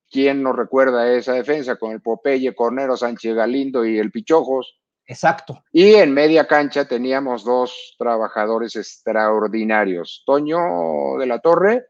[0.09, 4.79] ¿Quién no recuerda esa defensa con el Popeye, Cornero, Sánchez Galindo y el Pichojos?
[5.07, 5.63] Exacto.
[5.71, 11.87] Y en media cancha teníamos dos trabajadores extraordinarios, Toño de la Torre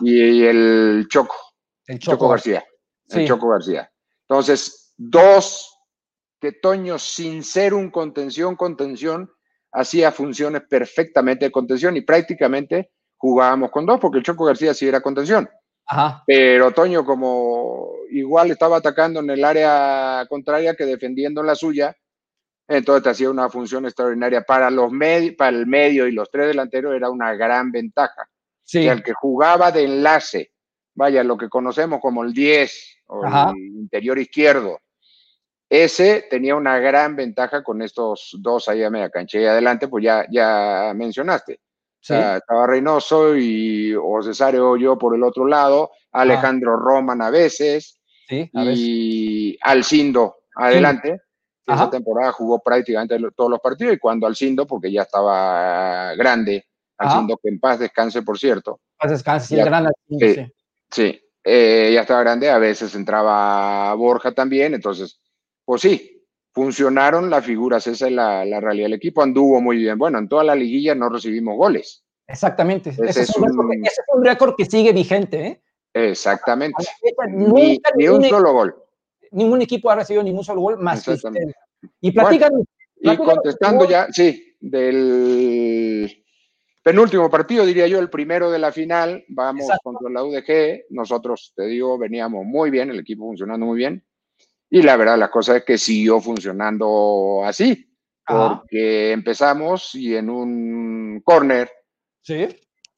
[0.00, 1.36] y el Choco.
[1.86, 2.64] El Choco, García.
[3.08, 3.88] El Choco García.
[4.28, 5.78] Entonces, Dos,
[6.40, 9.30] que Toño, sin ser un contención, contención,
[9.72, 14.88] hacía funciones perfectamente de contención y prácticamente jugábamos con dos, porque el Choco García sí
[14.88, 15.48] era contención.
[16.26, 21.96] Pero Toño, como igual estaba atacando en el área contraria que defendiendo en la suya,
[22.68, 24.42] entonces te hacía una función extraordinaria.
[24.42, 24.90] Para, los
[25.38, 28.28] para el medio y los tres delanteros era una gran ventaja.
[28.64, 28.84] Sí.
[28.88, 30.50] el que jugaba de enlace,
[30.94, 34.80] vaya, lo que conocemos como el 10 o el interior izquierdo,
[35.68, 39.38] ese tenía una gran ventaja con estos dos ahí a media cancha.
[39.38, 41.60] Y adelante, pues ya, ya mencionaste.
[42.00, 48.00] estaba Reynoso y o Cesario o yo por el otro lado, Alejandro Roman a veces,
[48.30, 51.20] y Alcindo adelante.
[51.66, 56.64] Esa temporada jugó prácticamente todos los partidos y cuando Alcindo, porque ya estaba grande,
[56.96, 58.80] Alcindo que en paz descanse, por cierto.
[58.96, 59.90] Paz descanse, sí, grande.
[60.08, 60.52] Sí,
[60.90, 61.20] sí.
[61.42, 65.20] Eh, ya estaba grande, a veces entraba Borja también, entonces,
[65.66, 68.86] pues sí, funcionaron las figuras, esa es la, realidad.
[68.86, 69.98] El equipo anduvo muy bien.
[69.98, 72.02] Bueno, en toda la liguilla no recibimos goles.
[72.26, 72.88] Exactamente.
[72.88, 75.46] Ese, es, un, récord que sigue vigente.
[75.46, 75.62] ¿eh?
[75.92, 76.82] Exactamente.
[77.28, 78.74] Ni, un solo gol
[79.36, 81.16] ningún equipo ha recibido ningún solo gol más que
[82.00, 82.52] Y platican.
[82.96, 86.24] y contestando ya, sí, del
[86.82, 90.86] penúltimo partido, diría yo, el primero de la final, vamos contra la UDG.
[90.90, 94.04] Nosotros, te digo, veníamos muy bien, el equipo funcionando muy bien.
[94.70, 97.88] Y la verdad, la cosa es que siguió funcionando así,
[98.26, 101.70] porque empezamos y en un corner,
[102.22, 102.48] ¿Sí?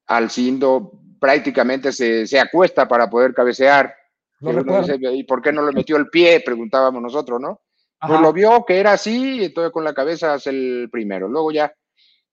[0.06, 3.94] Alcindo prácticamente se, se acuesta para poder cabecear
[4.40, 6.40] ¿Y por qué no le metió el pie?
[6.44, 7.62] Preguntábamos nosotros, ¿no?
[8.00, 11.26] Pues lo vio que era así, y entonces con la cabeza hace el primero.
[11.26, 11.72] Luego ya,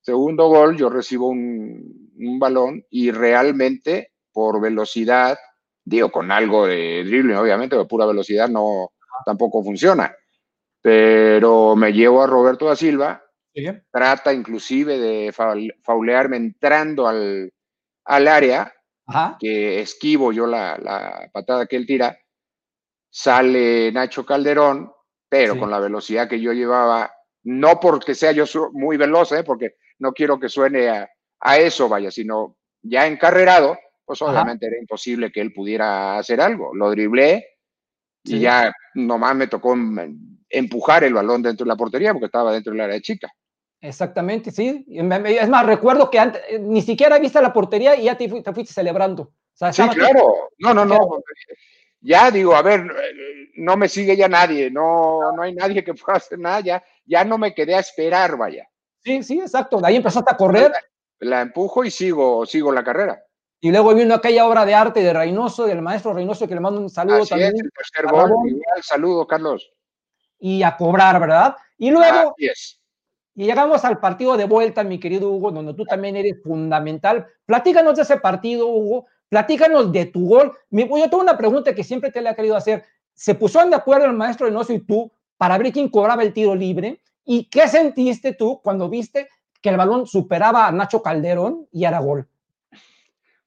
[0.02, 2.04] segundo gol, yo recibo un,
[2.40, 5.38] balón y realmente por velocidad,
[5.84, 8.92] digo, con algo de dribbling, obviamente, de pura velocidad no,
[9.26, 10.16] tampoco funciona.
[10.82, 13.24] Pero me llevo a Roberto da Silva,
[13.92, 15.34] trata inclusive de
[15.84, 17.52] faulearme entrando al,
[18.06, 18.72] al área
[19.40, 22.18] que esquivo yo la, patada que él tira,
[23.10, 24.92] sale Nacho Calderón,
[25.30, 27.12] pero con la velocidad que yo llevaba,
[27.44, 29.44] no porque sea yo muy veloz, ¿eh?
[29.44, 35.32] porque no quiero que suene a, eso, vaya, sino ya encarrerado, pues obviamente era imposible
[35.32, 36.74] que él pudiera hacer algo.
[36.74, 37.55] Lo driblé
[38.26, 39.76] y ya nomás me tocó
[40.50, 43.32] empujar el balón dentro de la portería porque estaba dentro del área chica.
[43.82, 44.86] Exactamente, sí.
[44.90, 48.74] Es más, recuerdo que antes, eh, ni siquiera viste la portería y ya te, fuiste
[48.74, 49.32] celebrando.
[49.54, 50.50] sí, claro.
[50.58, 51.20] No, no, no.
[52.02, 52.88] Ya digo, a ver,
[53.56, 57.24] no me sigue ya nadie, no, no hay nadie que pueda hacer nada, ya, ya
[57.26, 58.68] no me quedé a esperar, vaya.
[59.04, 59.80] Sí, sí, exacto.
[59.80, 60.72] De ahí empezaste a correr.
[61.20, 63.24] La, empujo y sigo, sigo la carrera.
[63.66, 66.80] Y luego vino aquella obra de arte de Reynoso, del maestro Reynoso, que le mando
[66.80, 67.52] un saludo también.
[67.56, 69.74] el tercer gol, igual, saludo, Carlos.
[70.38, 71.56] Y a cobrar, ¿verdad?
[71.76, 76.44] Y luego, y llegamos al partido de vuelta, mi querido Hugo, donde tú también eres
[76.44, 77.26] fundamental.
[77.48, 79.08] Platícanos de ese partido, Hugo.
[79.30, 80.56] Platícanos de tu gol.
[80.70, 82.86] Yo tengo una pregunta que siempre te le he querido hacer.
[83.16, 86.54] ¿Se pusieron de acuerdo el maestro Enoso y tú para ver quién cobraba el tiro
[86.54, 87.02] libre?
[87.24, 89.28] ¿Y qué sentiste tú cuando viste
[89.60, 92.30] que el balón superaba a Nacho Calderón y era gol?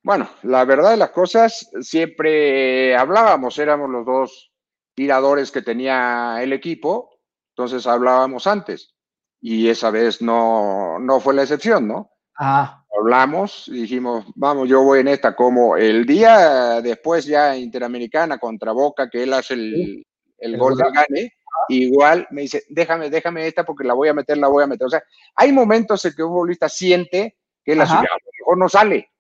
[0.09, 4.51] Bueno, la verdad de las cosas, siempre hablábamos, éramos los dos
[4.95, 7.11] tiradores que tenía el equipo,
[7.51, 8.95] entonces hablábamos antes
[9.39, 12.11] y esa vez no, no fue la excepción, ¿no?
[12.39, 12.87] Ah.
[12.99, 19.11] Hablamos dijimos, vamos, yo voy en esta, como el día después ya Interamericana contra Boca,
[19.11, 20.07] que él hace el,
[20.39, 21.35] el, gol del gane,
[21.69, 24.87] igual me dice, déjame, déjame esta porque la voy a meter, la voy a meter.
[24.87, 25.03] O sea,
[25.35, 28.69] hay momentos en que un futbolista siente que es la suya, a lo mejor no
[28.71, 29.11] sale,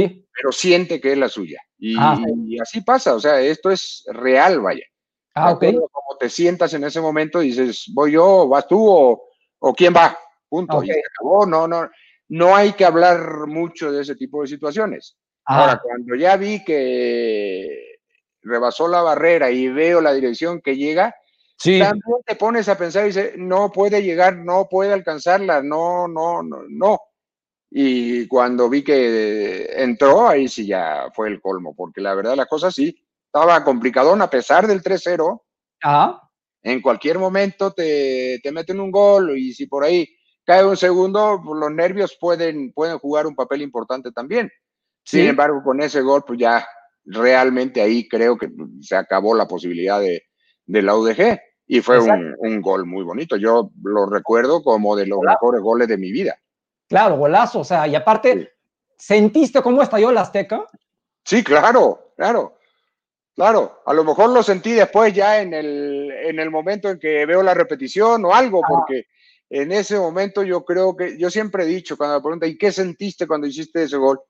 [0.00, 0.26] sí.
[0.32, 1.60] pero siente que es la suya.
[1.78, 4.84] Y, ah, y así pasa, o sea, esto es real, vaya.
[5.34, 5.64] Ah, ok.
[5.64, 9.34] Como te sientas en ese momento y dices, voy yo, vas tú o
[9.66, 10.84] o quién va, punto.
[10.84, 11.88] Y acabó, no, no,
[12.28, 15.16] no hay que hablar mucho de ese tipo de situaciones.
[15.46, 17.96] Ahora, cuando ya vi que
[18.42, 21.14] rebasó la barrera y veo la dirección que llega,
[21.56, 26.42] también te pones a pensar y dices, no puede llegar, no puede alcanzarla, no, no,
[26.42, 27.00] no, no.
[27.76, 32.46] Y cuando vi que entró, ahí sí ya fue el colmo, porque la verdad la
[32.46, 35.42] cosa sí, estaba complicadón a pesar del 3-0.
[35.82, 36.20] Ajá
[36.64, 40.08] en cualquier momento te, te, meten un gol y si por ahí
[40.44, 44.50] cae un segundo, pues, los nervios pueden, pueden jugar un papel importante también.
[45.04, 46.66] Sin embargo, con ese gol, pues ya
[47.04, 48.48] realmente ahí creo que
[48.80, 50.22] se acabó la posibilidad de,
[50.64, 53.36] de la UDG y fue un, un, gol muy bonito.
[53.36, 56.38] Yo lo recuerdo como de los mejores goles de mi vida.
[56.88, 58.52] Claro, golazo, o sea, y aparte,
[58.96, 60.66] ¿sentiste cómo estalló la Azteca?
[61.24, 62.58] Sí, claro, claro.
[63.34, 67.26] Claro, a lo mejor lo sentí después ya en el, en el momento en que
[67.26, 69.06] veo la repetición o algo, porque
[69.50, 72.70] en ese momento yo creo que, yo siempre he dicho cuando me preguntan, ¿y qué
[72.70, 74.20] sentiste cuando hiciste ese gol?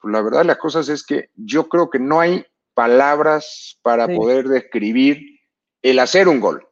[0.00, 4.06] Pues la verdad de las cosas es que yo creo que no hay palabras para
[4.06, 5.40] poder describir
[5.82, 6.68] el hacer un gol.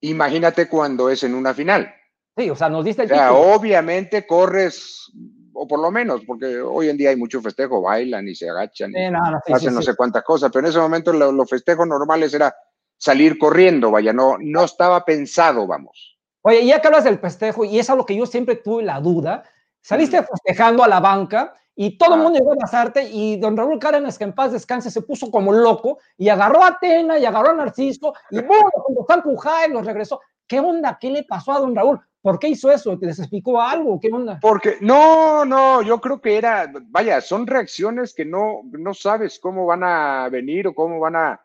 [0.00, 1.94] Imagínate cuando es en una final.
[2.36, 5.10] Sí, o sea, nos diste el o sea, obviamente corres,
[5.54, 8.92] o por lo menos, porque hoy en día hay mucho festejo, bailan y se agachan,
[8.94, 12.54] y hacen no sé cuántas cosas, pero en ese momento los festejos normales era
[12.98, 16.18] salir corriendo, vaya, no, no estaba pensado, vamos.
[16.42, 19.42] Oye, ya que hablas del festejo, y es algo que yo siempre tuve la duda,
[19.80, 22.22] saliste festejando a la banca y todo el ah.
[22.22, 25.52] mundo llegó a abrazarte y don Raúl Cárdenas, que en paz descanse, se puso como
[25.52, 29.84] loco y agarró a Atena y agarró a Narciso y bueno, cuando empujar y los
[29.84, 30.20] regresó.
[30.46, 30.96] ¿Qué onda?
[31.00, 32.00] ¿Qué le pasó a don Raúl?
[32.26, 32.98] ¿Por qué hizo eso?
[32.98, 34.00] ¿Te les explicó algo?
[34.00, 34.40] ¿Qué onda?
[34.42, 39.64] Porque, no, no, yo creo que era, vaya, son reacciones que no, no sabes cómo
[39.64, 41.40] van a venir o cómo van a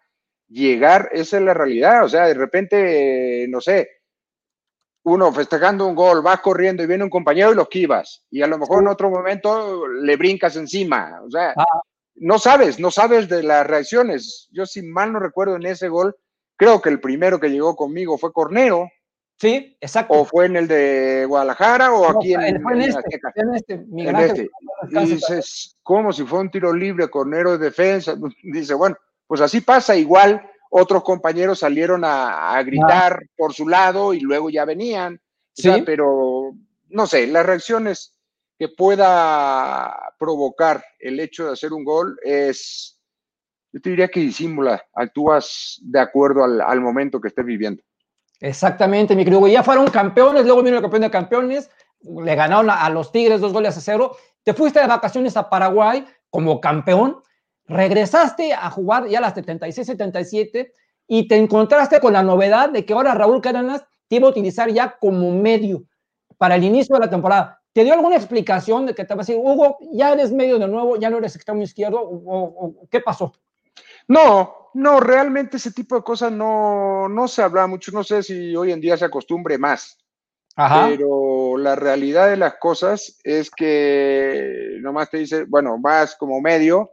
[0.47, 3.89] llegar, esa es la realidad, o sea, de repente, no sé,
[5.03, 8.47] uno festejando un gol, vas corriendo y viene un compañero y lo esquivas, y a
[8.47, 11.81] lo mejor en otro momento le brincas encima, o sea, ah.
[12.15, 14.49] no sabes, no sabes de las reacciones.
[14.51, 16.15] Yo si mal no recuerdo en ese gol,
[16.55, 18.89] creo que el primero que llegó conmigo fue Cornero.
[19.41, 20.13] Sí, exacto.
[20.13, 24.49] O fue en el de Guadalajara o aquí en, en, este, en este, en este.
[24.91, 28.15] Y dices, como si fue un tiro libre, Cornero de defensa.
[28.43, 34.19] Dice, bueno, pues así pasa igual otros compañeros salieron a, gritar por su lado y
[34.19, 35.19] luego ya venían.
[35.53, 35.69] ¿Sí?
[35.85, 36.53] pero
[36.89, 38.13] no sé, las reacciones
[38.59, 43.01] que pueda provocar el hecho de hacer un gol es,
[43.73, 47.81] yo te diría que disimula, actúas de acuerdo al, momento que estés viviendo.
[48.41, 49.47] Exactamente, mi querido.
[49.47, 51.69] Ya fueron campeones, luego vino el campeón de campeones,
[52.01, 54.17] le ganaron a, los Tigres dos goles a cero.
[54.43, 57.21] Te fuiste de vacaciones a Paraguay como campeón
[57.71, 60.71] regresaste a jugar ya a las 76-77
[61.07, 64.69] y te encontraste con la novedad de que ahora Raúl Cárdenas te iba a utilizar
[64.69, 65.83] ya como medio
[66.37, 67.61] para el inicio de la temporada.
[67.73, 70.67] ¿Te dio alguna explicación de que te va a decir, Hugo, ya eres medio de
[70.67, 72.01] nuevo, ya no eres extremo izquierdo?
[72.01, 73.33] ¿O, qué pasó?
[74.07, 77.91] No, no, realmente ese tipo de cosas no, no se habla mucho.
[77.91, 79.97] No sé si hoy en día se acostumbre más.
[80.55, 86.91] Pero la realidad de las cosas es que nomás te dice, bueno, vas como medio,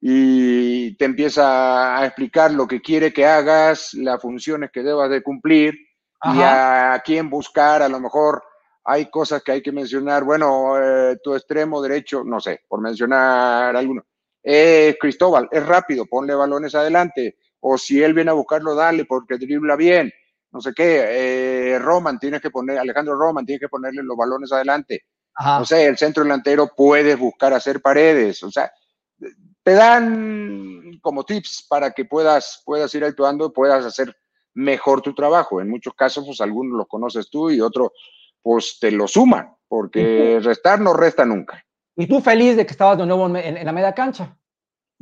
[0.00, 5.22] y te empieza a explicar lo que quiere que hagas, las funciones que debas de
[5.22, 5.74] cumplir
[6.22, 7.82] y a quién buscar.
[7.82, 8.42] A lo mejor
[8.84, 10.24] hay cosas que hay que mencionar.
[10.24, 14.04] Bueno, eh, tu extremo derecho, no sé, por mencionar alguno.
[14.42, 17.36] Es Cristóbal, es rápido, ponle balones adelante.
[17.60, 20.12] O si él viene a buscarlo, dale, porque dribla bien.
[20.52, 21.74] No sé qué.
[21.74, 25.04] Eh, Roman, tienes que poner, Alejandro Roman, tienes que ponerle los balones adelante.
[25.38, 28.42] No sé, el centro delantero puedes buscar hacer paredes.
[28.42, 28.70] O sea,
[29.62, 34.14] te dan como tips para que puedas, puedas ir actuando puedas hacer
[34.54, 35.60] mejor tu trabajo.
[35.60, 37.90] En muchos casos, pues algunos los conoces tú y otros,
[38.42, 41.64] pues te lo suman, porque restar no resta nunca.
[42.00, 44.34] ¿Y tú feliz de que estabas de nuevo en, la media cancha?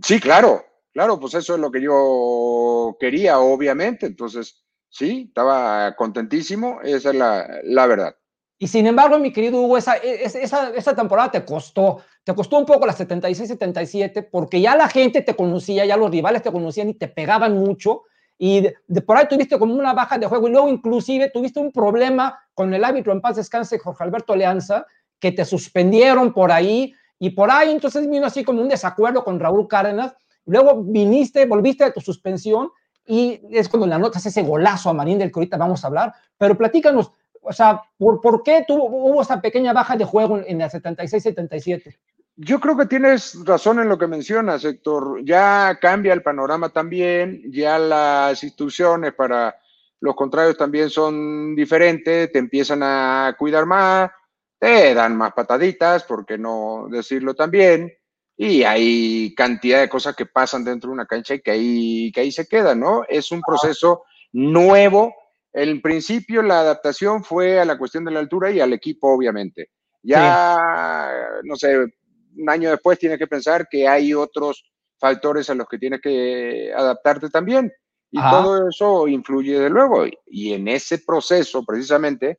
[0.02, 4.06] Sí, claro, claro, pues eso es lo que yo quería, obviamente.
[4.06, 8.16] Entonces, sí, estaba contentísimo, esa es la, la verdad.
[8.58, 12.66] Y sin embargo, mi querido Hugo, esa, esa, esa temporada te costó, te costó un
[12.66, 16.94] poco la 76-77, porque ya la gente te conocía, ya los rivales te conocían y
[16.94, 18.02] te pegaban mucho,
[18.36, 21.70] y de, por ahí tuviste como una baja de juego, y luego inclusive tuviste un
[21.70, 24.84] problema con el árbitro en paz descanse, Jorge Alberto Leanza,
[25.20, 29.40] que te suspendieron por ahí, y por ahí entonces vino así como un desacuerdo con
[29.40, 30.14] Raúl Cárdenas,
[30.46, 32.70] luego viniste, volviste de tu suspensión,
[33.06, 36.56] y es cuando le anotas ese golazo a Marín del que vamos a hablar, pero
[36.56, 37.10] platícanos,
[37.40, 41.96] o sea, ¿por, por qué tuvo, hubo esa pequeña baja de juego en la 76-77?
[42.36, 45.24] Yo creo que tienes razón en lo que mencionas, Héctor.
[45.24, 49.56] Ya cambia el panorama también, ya las instrucciones para
[50.00, 54.10] los contrarios también son diferentes, te empiezan a cuidar más,
[54.58, 57.92] te dan más pataditas, ¿por qué no decirlo también?
[58.36, 62.20] Y hay cantidad de cosas que pasan dentro de una cancha y que ahí, que
[62.20, 63.02] ahí se quedan, ¿no?
[63.08, 65.14] Es un proceso nuevo
[65.52, 69.70] en principio la adaptación fue a la cuestión de la altura y al equipo, obviamente.
[70.02, 71.76] Ya, no sé,
[72.36, 74.64] un año después tienes que pensar que hay otros
[74.98, 77.72] factores a los que tienes que adaptarte también.
[78.10, 80.04] Y todo eso influye de luego.
[80.26, 82.38] Y en ese proceso, precisamente,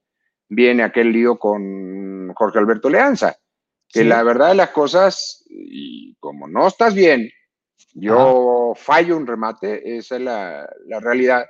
[0.50, 3.38] viene aquel lío con Jorge Alberto Leanza.
[3.92, 7.32] Que la verdad de las cosas, y como no estás bien,
[7.94, 11.46] yo fallo un remate, esa es la, la realidad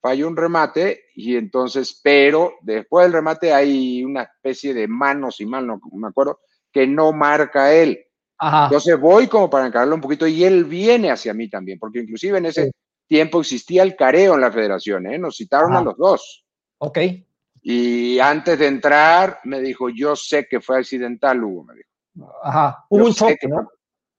[0.00, 5.46] falló un remate y entonces, pero después del remate hay una especie de manos y
[5.46, 6.40] manos, no me acuerdo,
[6.72, 8.04] que no marca él.
[8.42, 12.38] Entonces voy como para encararlo un poquito y él viene hacia mí también, porque inclusive
[12.38, 12.70] en ese
[13.06, 15.18] tiempo existía el careo en la federación, ¿eh?
[15.18, 16.44] nos citaron a los dos.
[16.78, 16.98] Ok.
[17.62, 22.32] Y antes de entrar me dijo, yo sé que fue accidental, Hugo, me dijo.
[22.42, 23.70] Ajá, hubo un choque, ¿no?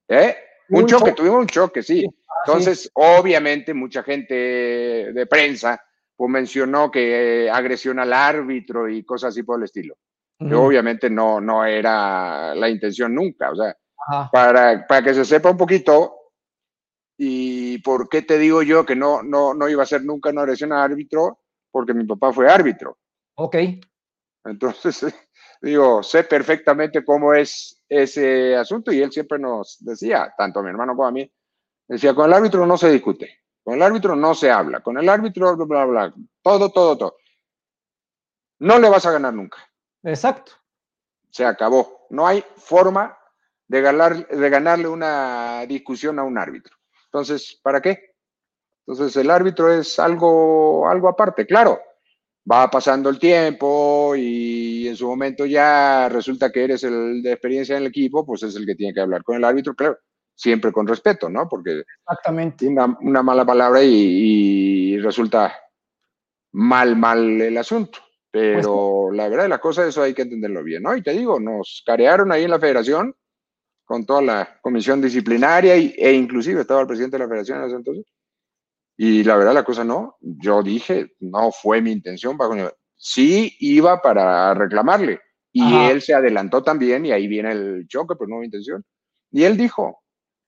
[0.08, 0.36] ¿Eh?
[0.70, 2.06] Un, choque, tuvimos un choque, sí.
[2.46, 5.82] Entonces, obviamente, mucha gente de prensa,
[6.16, 9.96] pues mencionó que agresión al árbitro y cosas así por el estilo.
[10.38, 13.52] Que obviamente no, no era la intención nunca.
[13.52, 13.78] O sea,
[14.32, 16.22] para, para que se sepa un poquito,
[17.18, 20.42] y por qué te digo yo que no, no, no iba a ser nunca una
[20.42, 22.98] agresión al árbitro, porque mi papá fue árbitro.
[23.36, 23.56] Ok.
[24.46, 25.06] Entonces,
[25.62, 30.70] digo, sé perfectamente cómo es ese asunto y él siempre nos decía, tanto a mi
[30.70, 31.32] hermano como a mí,
[31.88, 35.08] decía, con el árbitro no se discute, con el árbitro no se habla, con el
[35.10, 37.18] árbitro, bla, bla, bla, todo, todo, todo.
[38.60, 39.58] No le vas a ganar nunca.
[40.04, 40.54] Exacto.
[41.32, 42.06] Se acabó.
[42.10, 43.18] No hay forma
[43.68, 46.76] de, ganar, de ganarle una discusión a un árbitro.
[47.06, 48.14] Entonces, ¿para qué?
[48.86, 51.46] Entonces, el árbitro es algo, algo aparte.
[51.46, 51.80] Claro,
[52.50, 57.76] va pasando el tiempo y en su momento ya resulta que eres el de experiencia
[57.76, 59.98] en el equipo, pues es el que tiene que hablar con el árbitro, claro,
[60.36, 61.48] siempre con respeto, ¿no?
[61.48, 62.68] Porque Exactamente.
[62.68, 65.54] Una, una mala palabra y, resulta
[66.54, 68.00] mal, mal el asunto.
[68.32, 70.96] Pero pues la verdad de la cosa, eso hay que entenderlo bien, ¿no?
[70.96, 73.14] Y te digo, nos carearon ahí en la federación
[73.84, 77.66] con toda la comisión disciplinaria y, e inclusive estaba el presidente de la federación en
[77.66, 78.06] ese entonces
[79.04, 80.18] y la verdad, la cosa no.
[80.20, 82.38] Yo dije, no fue mi intención.
[82.96, 85.20] Sí iba para reclamarle.
[85.52, 88.86] Y él se adelantó también y ahí viene el choque, pero no hubo intención.
[89.32, 90.04] Y él dijo,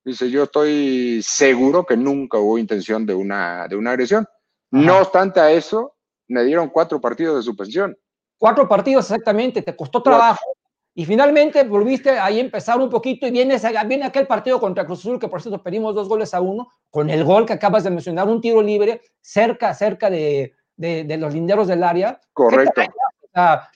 [0.05, 4.27] dice, yo estoy seguro que nunca hubo intención de una, de una agresión.
[4.69, 5.95] No obstante a eso,
[6.27, 7.97] me dieron cuatro partidos de suspensión.
[8.37, 10.52] Cuatro partidos exactamente, te costó trabajo.
[10.95, 14.99] Y finalmente volviste ahí a empezar un poquito y viene, viene aquel partido contra Cruz
[14.99, 17.89] Azul, que por cierto pedimos dos goles a uno, con el gol que acabas de
[17.89, 22.19] mencionar, un tiro libre cerca, cerca de, de, los linderos del área.
[22.31, 22.81] Correcto.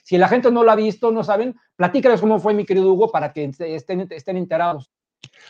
[0.04, 3.10] Si la gente no lo ha visto, no saben, platícales cómo fue mi querido Hugo
[3.10, 4.92] para que estén, estén enterados.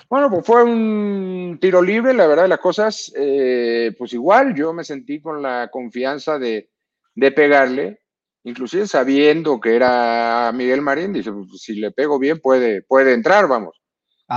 [0.09, 4.73] Bueno, pues fue un tiro libre, la verdad de las cosas, eh, pues igual yo
[4.73, 6.71] me sentí con la confianza de,
[7.15, 8.01] de pegarle
[8.45, 13.49] inclusive sabiendo que era Miguel Marín, dice, pues, si le pego bien puede, puede entrar,
[13.49, 13.81] vamos.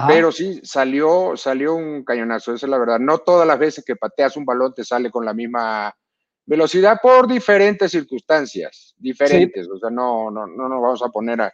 [0.08, 3.00] Pero sí, salió, salió un cañonazo, esa es la verdad.
[3.00, 5.94] No todas las veces que pateas un balón te sale con la misma
[6.46, 9.68] velocidad por diferentes circunstancias, diferentes.
[9.70, 11.54] O sea, no, no, no nos vamos a poner a,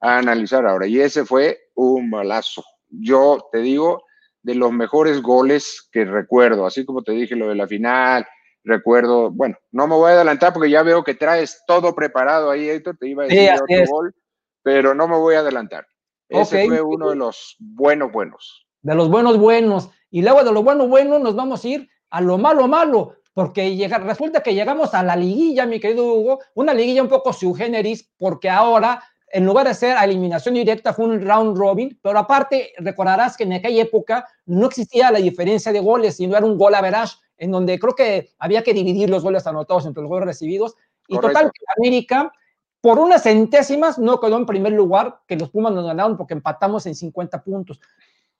[0.00, 0.86] a analizar ahora.
[0.86, 2.62] Y ese fue un balazo.
[2.90, 4.04] Yo te digo,
[4.42, 8.26] de los mejores goles que recuerdo, así como te dije lo de la final,
[8.64, 12.68] recuerdo, bueno, no me voy a adelantar porque ya veo que traes todo preparado ahí,
[12.68, 14.14] Héctor, te iba a decir otro gol,
[14.62, 15.86] pero no me voy a adelantar.
[16.28, 18.66] Ese fue uno de los buenos buenos.
[18.82, 19.90] De los buenos buenos.
[20.10, 23.76] Y luego de los buenos buenos nos vamos a ir a lo malo malo, porque
[23.76, 27.54] llega, resulta que llegamos a la liguilla, mi querido Hugo, una liguilla un poco sui
[27.54, 29.02] generis, porque ahora
[29.32, 33.44] en lugar de ser a eliminación directa, fue un round robin, pero aparte recordarás que
[33.44, 37.20] en aquella época no existía la diferencia de goles, sino era un gol a verás,
[37.38, 40.76] en donde creo que había que dividir los goles anotados entre los goles recibidos.
[41.06, 42.32] Y total, América,
[42.80, 46.86] por unas centésimas, no quedó en primer lugar, que los Pumas nos ganaron porque empatamos
[46.86, 47.80] en 50 puntos.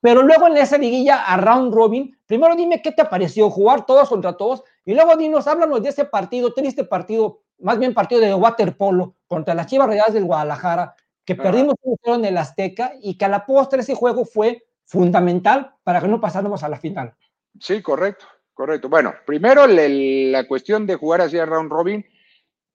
[0.01, 4.09] Pero luego en esa liguilla a round robin, primero dime qué te pareció jugar todos
[4.09, 8.33] contra todos y luego dinos, háblanos de ese partido, triste partido, más bien partido de
[8.33, 10.95] waterpolo contra las Chivas Rayadas del Guadalajara,
[11.25, 11.75] que perdimos
[12.05, 16.21] en el Azteca y que a la postre ese juego fue fundamental para que no
[16.21, 17.15] pasáramos a la final.
[17.61, 18.25] Sí, correcto,
[18.59, 18.89] correcto.
[18.89, 22.05] Bueno, primero la cuestión de jugar así a round robin,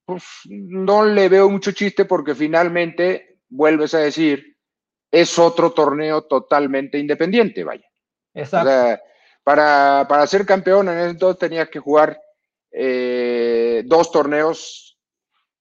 [0.06, 4.56] pues no le veo mucho chiste porque finalmente, vuelves a decir,
[5.12, 7.86] es otro torneo totalmente independiente, vaya.
[8.34, 9.04] Exacto.
[9.44, 12.18] para, para ser campeón en ese entonces tenías que jugar
[12.72, 14.98] eh, dos torneos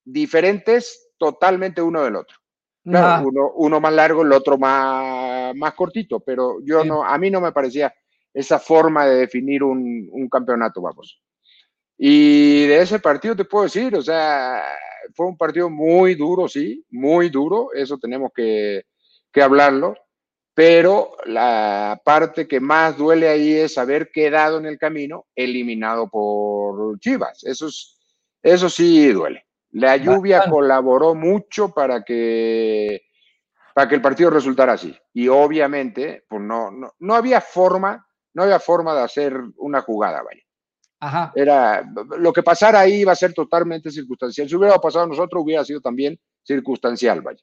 [0.05, 2.37] diferentes totalmente uno del otro.
[2.85, 7.41] uno, uno, más largo, el otro más, más cortito, pero yo no, a mí no
[7.41, 7.93] me parecía
[8.35, 11.21] esa forma de definir un, un, campeonato, vamos.
[11.99, 14.63] Y de ese partido te puedo decir, o sea,
[15.15, 18.85] fue un partido muy duro, sí, muy duro, eso tenemos que,
[19.33, 19.95] que hablarlo,
[20.55, 26.99] pero la parte que más duele ahí es haber quedado en el camino eliminado por
[27.01, 27.43] Chivas.
[27.45, 27.99] Eso, es,
[28.43, 29.47] eso sí duele.
[29.71, 33.03] La lluvia colaboró mucho para que,
[33.75, 34.95] para que el partido resultara así.
[35.15, 40.23] Y obviamente, pues no, no, no había forma, no había forma de hacer una jugada,
[40.23, 40.43] vaya.
[41.01, 41.33] Ajá.
[41.35, 41.85] Era,
[42.19, 44.49] lo que pasara ahí iba a ser totalmente circunstancial.
[44.49, 47.41] Si hubiera pasado a nosotros, hubiera sido también circunstancial, vaya.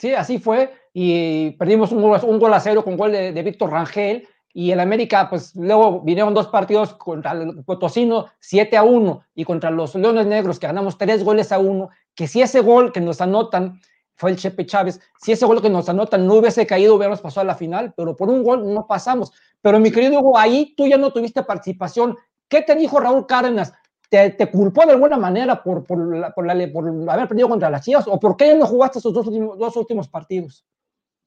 [0.00, 0.74] Sí, así fue.
[0.92, 4.26] Y perdimos un, un gol a cero con gol de, Víctor Rangel.
[4.52, 9.44] Y el América, pues luego vinieron dos partidos contra el Potosino, 7 a 1, y
[9.44, 11.90] contra los Leones Negros, que ganamos tres goles a uno.
[12.16, 13.80] Que si ese gol que nos anotan
[14.20, 17.40] fue el Chepe Chávez, si ese gol que nos anotan no hubiese caído, hubiéramos pasado
[17.40, 19.32] a la final, pero por un gol no pasamos.
[19.62, 22.18] Pero mi querido Hugo, ahí tú ya no tuviste participación.
[22.46, 23.72] ¿Qué te dijo Raúl Cárdenas?
[24.10, 28.06] te, culpó de alguna manera por, por, por, haber perdido contra las Chivas?
[28.08, 30.66] ¿O por qué no jugaste esos dos últimos, dos últimos partidos?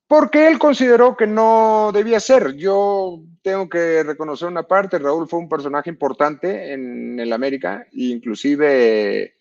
[0.06, 2.54] Porque él consideró que no debía ser.
[2.56, 9.34] Yo tengo que reconocer una parte, Raúl fue un personaje importante en el América, inclusive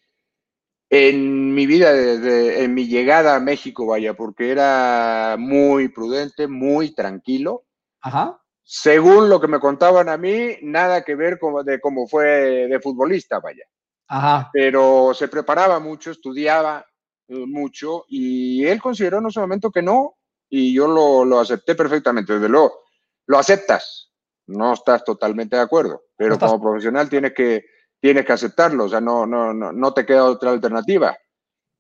[0.94, 6.94] en mi vida, desde, en mi llegada a México, vaya, porque era muy prudente, muy
[6.94, 7.64] tranquilo.
[8.02, 8.38] Ajá.
[8.62, 12.78] Según lo que me contaban a mí, nada que ver con, de cómo fue de
[12.78, 13.64] futbolista, vaya.
[14.08, 14.50] Ajá.
[14.52, 16.84] Pero se preparaba mucho, estudiaba
[17.26, 20.16] eh, mucho y él consideró en ese momento que no,
[20.50, 22.34] y yo lo, lo acepté perfectamente.
[22.34, 22.82] Desde luego,
[23.28, 24.12] lo aceptas,
[24.48, 27.64] no estás totalmente de acuerdo, pero como profesional tienes que,
[28.02, 31.16] tienes que aceptarlo, o sea, no, no, no, no te queda otra alternativa.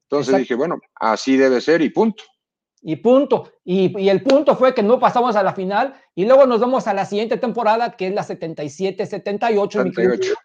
[0.08, 2.22] Entonces dije, bueno, así debe ser y punto.
[2.80, 3.50] Y punto.
[3.64, 6.86] Y, y, el punto fue que no pasamos a la final y luego nos vamos
[6.86, 10.36] a la siguiente temporada, que es la 77-78.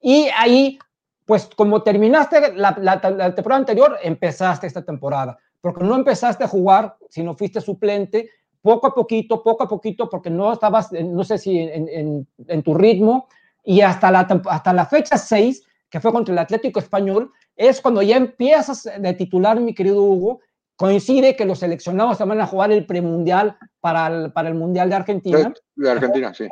[0.00, 0.78] Y ahí,
[1.26, 5.38] pues como terminaste la, la, la, temporada anterior, empezaste esta temporada.
[5.60, 8.30] Porque no empezaste a jugar, sino fuiste suplente,
[8.62, 12.62] poco a poquito, poco a poquito, porque no estabas, no sé si en, en, en
[12.62, 13.28] tu ritmo.
[13.68, 18.00] Y hasta la, hasta la fecha 6, que fue contra el Atlético Español, es cuando
[18.00, 20.40] ya empiezas de titular, mi querido Hugo,
[20.76, 24.88] coincide que los seleccionados se van a jugar el premundial para el, para el Mundial
[24.88, 25.52] de Argentina.
[25.74, 26.46] De, Argentina, sí.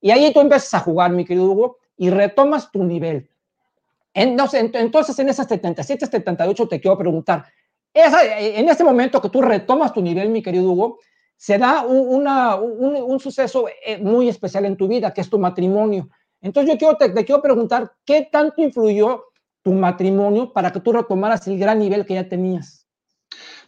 [0.00, 3.30] Y ahí tú empiezas a jugar, mi querido Hugo, y retomas tu nivel.
[4.12, 7.46] Entonces, entonces en esas 77, 78 te quiero preguntar,
[7.94, 10.98] esa, en este momento que tú retomas tu nivel, mi querido Hugo,
[11.36, 15.30] se da un, una, un, un, suceso eh, muy especial en tu vida, que es
[15.30, 16.08] tu matrimonio.
[16.46, 19.24] Entonces yo quiero, te, te quiero preguntar, ¿qué tanto influyó
[19.62, 22.86] tu matrimonio para que tú retomaras el gran nivel que ya tenías?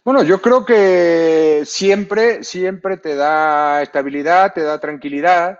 [0.05, 5.59] Bueno, yo creo que siempre, siempre te da estabilidad, te da tranquilidad,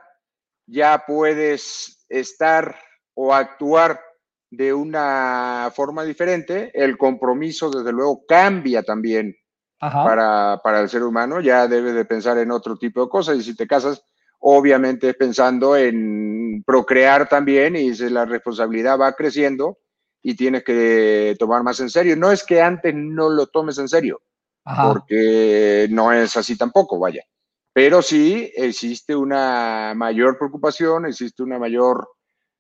[0.66, 2.80] ya puedes estar
[3.14, 4.00] o actuar
[4.50, 6.72] de una forma diferente.
[6.74, 9.36] El compromiso, desde luego, cambia también
[9.78, 13.44] para, para, el ser humano, ya debe de pensar en otro tipo de cosas y
[13.44, 14.02] si te casas,
[14.40, 19.80] obviamente pensando en procrear también y la responsabilidad va creciendo
[20.22, 22.16] y tienes que tomar más en serio.
[22.16, 24.22] No es que antes no lo tomes en serio,
[24.64, 27.24] porque no es así tampoco, vaya.
[27.74, 32.10] Pero sí existe una mayor preocupación, existe una mayor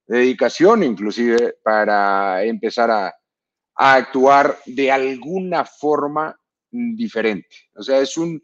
[0.05, 3.13] dedicación inclusive para empezar a,
[3.75, 6.35] a actuar de alguna forma
[6.71, 7.55] diferente.
[7.75, 8.41] O sea, es un...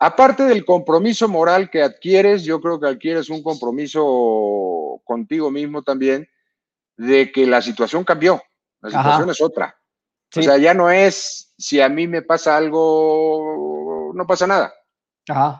[0.00, 6.28] Aparte del compromiso moral que adquieres, yo creo que adquieres un compromiso contigo mismo también
[6.96, 8.40] de que la situación cambió,
[8.80, 9.76] la situación es otra.
[10.36, 14.72] O sea, ya no es si a mí me pasa algo, no pasa nada.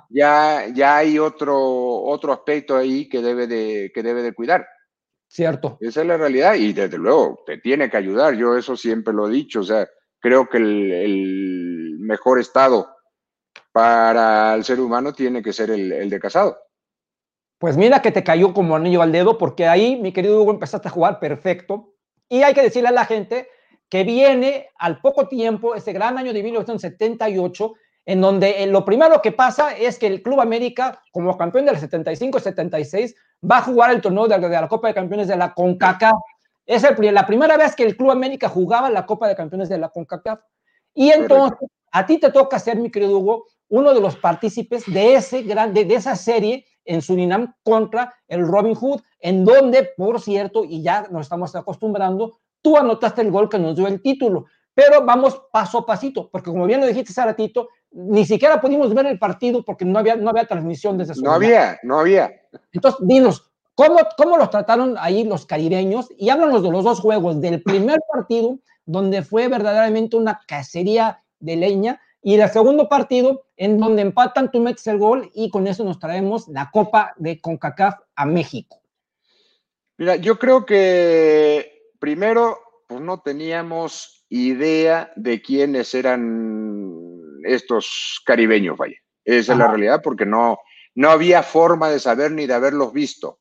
[0.09, 1.59] Ya, ya hay otro,
[2.05, 4.67] otro aspecto ahí que debe, de, que debe de cuidar.
[5.27, 5.77] Cierto.
[5.81, 8.35] Esa es la realidad y desde luego te tiene que ayudar.
[8.35, 9.61] Yo eso siempre lo he dicho.
[9.61, 9.87] O sea,
[10.21, 12.89] creo que el, el mejor estado
[13.73, 16.59] para el ser humano tiene que ser el, el, de casado.
[17.59, 20.89] Pues mira que te cayó como anillo al dedo porque ahí, mi querido Hugo, empezaste
[20.89, 21.95] a jugar perfecto.
[22.29, 23.49] Y hay que decirle a la gente
[23.89, 27.75] que viene al poco tiempo, ese gran año de 1978,
[28.07, 31.77] en donde eh, lo primero que pasa es que el Club América, como campeón del
[31.77, 33.15] 75-76,
[33.49, 36.17] va a jugar el torneo de, la Copa de Campeones de la CONCACAF.
[36.67, 39.79] Es el, la primera vez que el Club América jugaba la Copa de Campeones de
[39.79, 40.41] la CONCACAF.
[40.95, 45.15] Y entonces, a ti te toca ser, mi querido Hugo, uno de los partícipes de,
[45.15, 50.65] ese gran, de, esa serie en Surinam contra el Robin Hood, en donde, por cierto,
[50.65, 54.47] y ya nos estamos acostumbrando, tú anotaste el gol que nos dio el título.
[54.75, 58.95] Pero vamos paso a pasito, porque como bien lo dijiste hace ratito, ni siquiera pudimos
[58.95, 62.31] ver el partido porque no había, no había transmisión desde su No había, no había.
[62.73, 66.09] Entonces, dinos, ¿cómo, ¿cómo los trataron ahí los caribeños?
[66.17, 71.57] Y háblanos de los dos juegos, del primer partido, donde fue verdaderamente una cacería de
[71.57, 75.85] leña, y el segundo partido, en donde empatan, tú metes el gol, y con eso
[75.85, 78.83] nos traemos la Copa de CONCACAF a México.
[79.97, 86.93] Mira, yo creo que primero, pues no teníamos idea de quiénes eran
[87.45, 88.97] estos caribeños, vaya.
[89.25, 90.59] Esa es la realidad, porque no,
[90.95, 93.41] no había forma de saber ni de haberlos visto.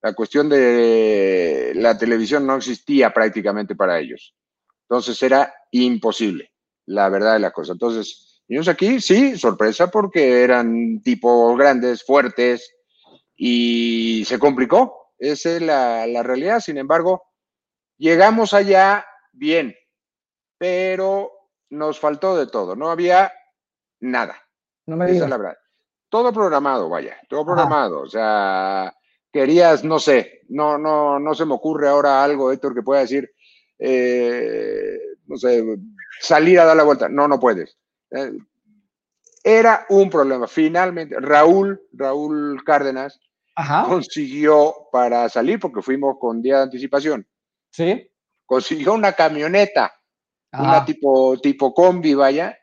[0.00, 4.34] La cuestión de la televisión no existía prácticamente para ellos.
[4.82, 6.52] Entonces era imposible,
[6.88, 7.72] la verdad de la cosa.
[7.72, 12.74] Entonces, ellos aquí, sí, sorpresa, porque eran tipos grandes, fuertes,
[13.36, 15.12] y se complicó.
[15.18, 16.60] Esa es la, la realidad.
[16.60, 17.28] Sin embargo,
[17.98, 19.74] Llegamos allá bien,
[20.56, 21.32] pero
[21.70, 23.32] nos faltó de todo, no había
[24.00, 24.36] nada.
[24.86, 25.28] No me digas.
[25.28, 25.58] la verdad.
[26.08, 28.02] Todo programado, vaya, todo programado.
[28.02, 28.94] O sea,
[29.32, 33.28] querías, no sé, no, no, no se me ocurre ahora algo, Héctor, que pueda decir,
[33.80, 35.62] eh, no sé,
[36.20, 37.08] salir a dar la vuelta.
[37.08, 37.76] No, no puedes.
[38.10, 38.32] Eh,
[39.42, 40.46] era un problema.
[40.46, 43.20] Finalmente, Raúl, Raúl Cárdenas,
[43.86, 47.26] consiguió para salir, porque fuimos con día de anticipación.
[47.70, 48.10] Sí.
[48.46, 49.92] Consiguió una camioneta,
[50.52, 52.56] una tipo, tipo combi, vaya,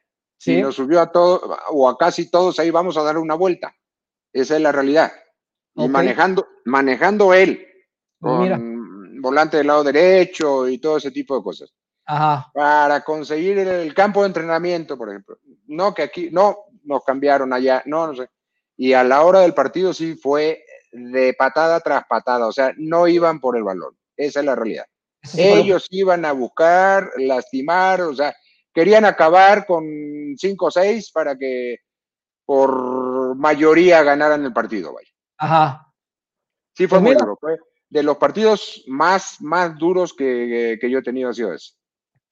[0.45, 3.76] y nos subió a todos, o a casi todos, ahí vamos a dar una vuelta.
[4.32, 5.12] Esa es la realidad.
[5.76, 7.66] Y manejando, manejando él,
[8.20, 11.74] con volante del lado derecho y todo ese tipo de cosas.
[12.53, 15.38] Para conseguir el, campo de entrenamiento, por ejemplo.
[15.68, 18.30] No, que aquí, no, nos cambiaron allá, no, no sé.
[18.78, 23.08] Y a la hora del partido sí fue de patada tras patada, o sea, no
[23.08, 23.97] iban por el balón.
[24.16, 24.86] Esa es la realidad.
[25.36, 28.36] Ellos iban a buscar, lastimar, o sea,
[28.74, 29.84] querían acabar con
[30.38, 31.78] 5 o 6 para que
[32.45, 35.10] por mayoría ganaran el partido, vaya.
[35.38, 35.91] Ajá.
[36.76, 37.38] Sí, fue pues muy duro.
[37.39, 37.58] Fue
[37.89, 41.75] de los partidos más, más duros que, yo he tenido ha sido ese.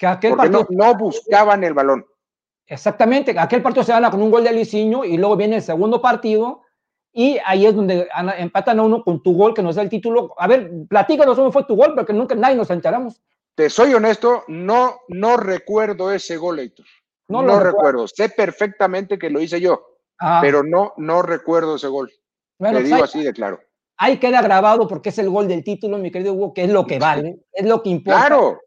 [0.03, 0.67] Que aquel partido...
[0.69, 2.05] no, buscaban el balón.
[2.67, 6.01] Exactamente, aquel partido se gana con un gol de Alicinho y luego viene el segundo
[6.01, 6.63] partido
[7.13, 10.33] y ahí es donde empatan a uno con tu gol que nos da el título.
[10.37, 13.21] A ver, platícanos cómo fue tu gol, porque nunca nadie nos enteramos.
[13.55, 16.85] Te soy honesto, no, no recuerdo ese gol, Héctor.
[17.29, 18.05] No, lo recuerdo.
[18.05, 19.85] Sé perfectamente que lo hice yo,
[20.19, 20.39] ah.
[20.41, 22.09] pero no, no recuerdo ese gol.
[22.09, 23.61] Te pues digo así de claro.
[23.95, 26.85] Ahí queda grabado porque es el gol del título, mi querido Hugo, que es lo
[26.85, 28.27] que vale, es lo que importa.
[28.27, 28.59] Claro.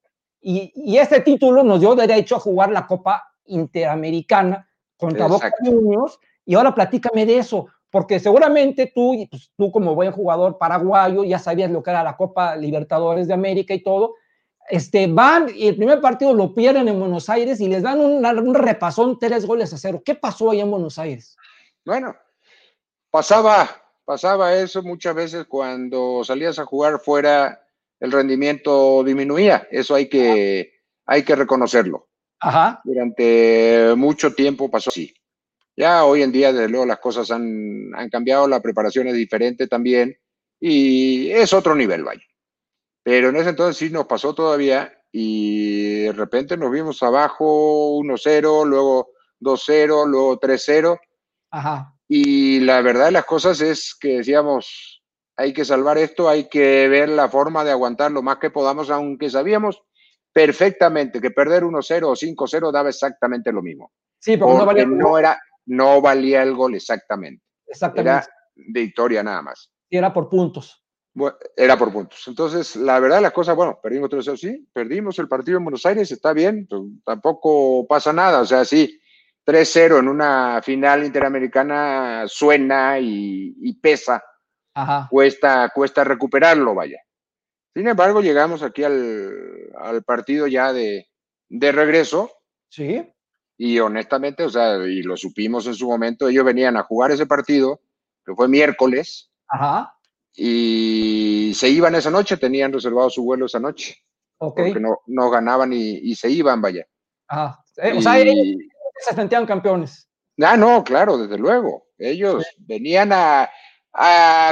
[0.49, 6.21] Y, y este título nos dio derecho a jugar la Copa Interamericana contra Boca Juniors.
[6.45, 11.41] Y ahora platícame de eso, porque seguramente tú, pues, tú como buen jugador paraguayo, ya
[11.41, 14.15] sabías lo que era la Copa Libertadores de América y todo.
[14.69, 18.25] Este, van y el primer partido lo pierden en Buenos Aires y les dan un,
[18.25, 20.01] un repasón tres goles a cero.
[20.05, 21.37] ¿Qué pasó ahí en Buenos Aires?
[21.85, 22.15] Bueno,
[23.11, 23.69] pasaba
[24.05, 27.66] pasaba eso muchas veces cuando salías a jugar fuera,
[28.01, 29.67] el rendimiento disminuía.
[29.71, 30.75] Eso hay que,
[31.07, 32.09] hay que reconocerlo.
[32.41, 32.81] Ajá.
[32.85, 35.15] Durante mucho tiempo pasó así.
[35.77, 39.67] Ya hoy en día, desde luego, las cosas han, han cambiado, la preparación es diferente
[39.67, 40.17] también
[40.59, 42.23] y es otro nivel, vaya.
[43.03, 48.67] Pero en ese entonces sí nos pasó todavía y de repente nos vimos abajo 1-0,
[48.67, 50.99] luego 2-0, luego 3-0.
[51.51, 51.95] Ajá.
[52.09, 54.96] Y la verdad de las cosas es que decíamos,
[55.37, 58.91] hay que salvar esto, hay que ver la forma de aguantar lo más que podamos,
[58.91, 59.83] aunque sabíamos
[60.33, 63.93] perfectamente que perder 1-0 o 5-0 daba exactamente lo mismo.
[64.19, 67.43] Sí, porque, no, valía no, era, no valía el gol exactamente.
[67.67, 68.11] Exactamente.
[68.11, 69.71] Era victoria nada más.
[69.89, 70.83] Y era por puntos.
[71.57, 72.25] era por puntos.
[72.27, 76.11] Entonces, la verdad, las cosas, bueno, perdimos 3-0, sí, perdimos el partido en Buenos Aires,
[76.11, 76.69] está bien,
[77.05, 79.01] tampoco pasa nada, o sea, sí,
[79.47, 84.23] 3-0 en una final interamericana suena y, pesa.
[85.09, 86.99] Cuesta, cuesta recuperarlo, vaya.
[87.75, 91.07] Sin embargo, llegamos aquí al, partido ya de,
[91.51, 92.31] regreso.
[92.69, 93.07] Sí.
[93.59, 97.27] Y honestamente, o sea, y lo supimos en su momento, ellos venían a jugar ese
[97.27, 97.81] partido,
[98.25, 99.31] que fue miércoles.
[99.49, 99.95] Ajá.
[100.35, 103.97] Y se iban esa noche, tenían reservado su vuelo esa noche.
[104.39, 104.67] Okay.
[104.67, 106.87] Porque no, no ganaban y, se iban, vaya.
[107.29, 107.65] Ajá.
[107.77, 110.09] Eh, o sea, se sentían campeones.
[110.43, 111.87] Ah, no, claro, desde luego.
[111.99, 113.49] Ellos venían a,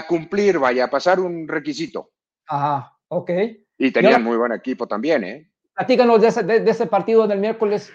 [0.09, 2.11] cumplir, vaya, a pasar un requisito.
[2.47, 3.31] Ajá, ok.
[3.79, 5.51] Y tenían muy buen equipo también, ¿eh?
[5.75, 7.93] Platícanos de ese, de, ese partido del miércoles.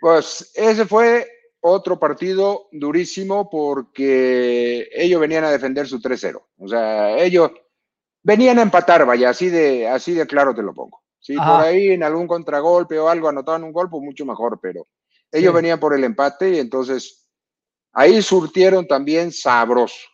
[0.00, 1.26] Pues ese fue
[1.60, 6.40] otro partido durísimo porque ellos venían a defender su 3-0.
[6.58, 7.50] O sea, ellos
[8.22, 11.02] venían a empatar, vaya, así de, así de claro te lo pongo.
[11.18, 14.86] Si por ahí en algún contragolpe o algo anotaban un gol, pues mucho mejor, pero
[15.32, 17.28] ellos venían por el empate y entonces
[17.92, 20.06] ahí surtieron también sabroso.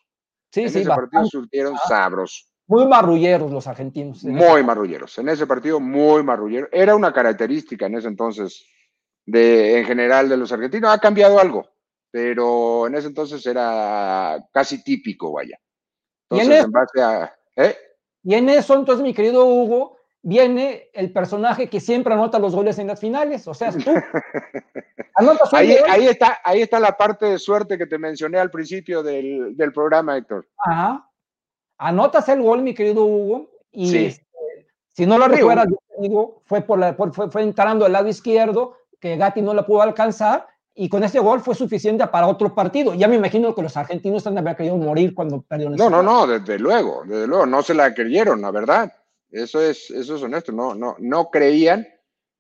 [0.53, 2.45] Sí, en sí, ese partido surtieron sabroso.
[2.67, 4.23] Muy marrulleros los argentinos.
[4.25, 5.19] Muy marrulleros.
[5.19, 6.69] En ese partido, muy marrulleros.
[6.73, 8.65] Era una característica en ese entonces,
[9.27, 10.91] de, en general, de los argentinos.
[10.91, 11.67] Ha cambiado algo,
[12.11, 15.59] pero en ese entonces era casi típico, vaya.
[16.31, 17.35] Entonces, en, base a.
[17.57, 17.77] ¿eh?
[18.23, 22.79] Y en eso, entonces, mi querido Hugo, viene el personaje que siempre anota los goles
[22.79, 23.91] en las finales, o sea, tú.
[25.53, 29.73] ahí, ahí, está, ahí está la parte de suerte que te mencioné al principio del,
[29.75, 30.47] programa, Héctor.
[30.65, 31.09] Ajá.
[31.79, 34.27] Anotas el gol, mi querido Hugo, y este,
[34.93, 35.67] si no lo recuerdas,
[36.45, 40.47] fue, por la, fue, fue entrando al lado izquierdo, que Gatti no la pudo alcanzar,
[40.75, 42.95] y con ese gol fue suficiente para otro partido.
[42.95, 46.27] Ya me imagino que los argentinos han haber querido morir cuando perdieron No, no, no,
[46.27, 48.93] desde luego, desde luego, no se la creyeron, la verdad.
[49.33, 50.53] Eso es, eso es honesto.
[50.53, 51.89] No, no, no creían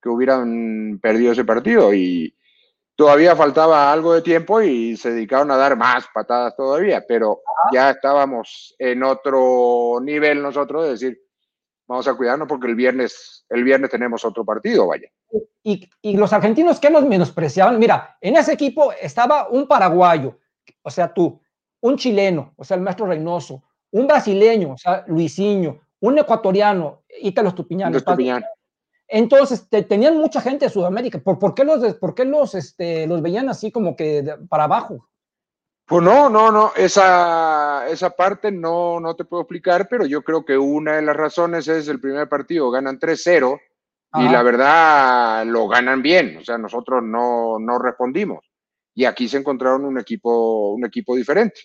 [0.00, 1.92] que hubieran perdido ese partido.
[1.92, 2.34] Y,
[2.96, 7.40] todavía faltaba algo de tiempo y se dedicaron a dar más patadas todavía, pero
[7.72, 11.20] ya estábamos en otro nivel nosotros de decir,
[11.88, 15.08] vamos a cuidarnos porque el viernes, el viernes tenemos otro partido, vaya.
[15.62, 20.38] Y, y los argentinos que nos menospreciaban, mira, en ese equipo estaba un paraguayo,
[20.82, 21.40] o sea, tú,
[21.80, 27.48] un chileno, o sea, el maestro Reynoso, un brasileño, o sea, Luisinho, un ecuatoriano, Ítalo
[27.48, 27.94] Estupiñán.
[27.94, 28.44] Estupiñán.
[29.06, 31.18] Entonces, tenían mucha gente de Sudamérica.
[31.18, 35.08] ¿Por, por qué, los, por qué los, este, los veían así como que para abajo?
[35.86, 40.44] Pues no, no, no, esa, esa parte no, no te puedo explicar, pero yo creo
[40.44, 43.60] que una de las razones es el primer partido, ganan 3-0
[44.14, 48.44] y la verdad lo ganan bien, o sea, nosotros no, no respondimos.
[48.94, 51.60] Y aquí se encontraron un equipo, un equipo diferente,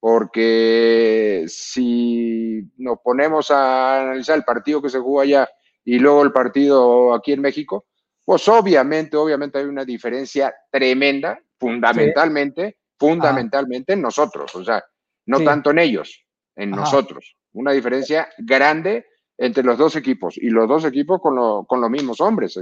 [0.00, 5.48] porque si nos ponemos a analizar el partido que se jugó allá
[5.84, 7.86] y luego el partido aquí en México,
[8.24, 14.84] pues obviamente, obviamente hay una diferencia tremenda, fundamentalmente fundamentalmente en nosotros, o sea,
[15.26, 16.24] no tanto en ellos,
[16.56, 17.36] en nosotros.
[17.52, 22.20] Una diferencia grande entre los dos equipos y los dos equipos con, con los mismos
[22.20, 22.58] hombres.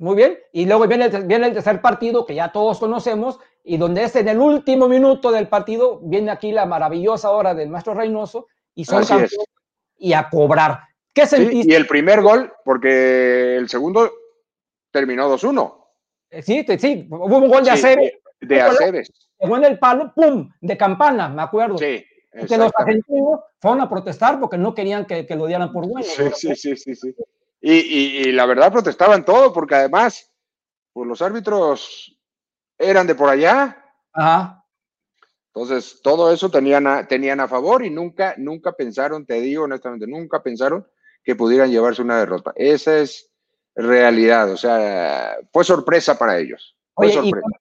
[0.00, 3.76] Muy bien, y luego viene el, viene el tercer partido que ya todos conocemos y
[3.76, 7.92] donde es en el último minuto del partido, viene aquí la maravillosa hora del maestro
[7.92, 9.36] Reynoso y son campeones
[9.98, 10.80] y a cobrar.
[11.12, 11.70] ¿Qué sentiste?
[11.70, 14.10] y el primer gol, porque el segundo
[14.90, 15.76] terminó 2-1.
[16.30, 20.50] Eh, sí, sí, hubo un gol de sí, De Aceves pegó en el palo, ¡pum!
[20.62, 21.76] de campana, me acuerdo.
[21.76, 22.06] Sí.
[22.48, 26.06] Que los argentinos fueron a protestar porque no querían que, lo dieran por bueno.
[26.06, 27.14] Sí, sí, sí, sí,
[27.60, 30.32] Y, la verdad protestaban todo porque además,
[30.92, 32.16] pues los árbitros
[32.78, 33.84] eran de por allá.
[34.12, 34.64] Ajá.
[35.54, 40.06] Entonces, todo eso tenían a, tenían a favor y nunca, nunca pensaron, te digo honestamente,
[40.06, 40.86] nunca pensaron
[41.22, 42.52] que pudieran llevarse una derrota.
[42.54, 43.30] Esa es
[43.74, 46.76] realidad, o sea, fue sorpresa para ellos.
[46.94, 47.60] Fue sorpresa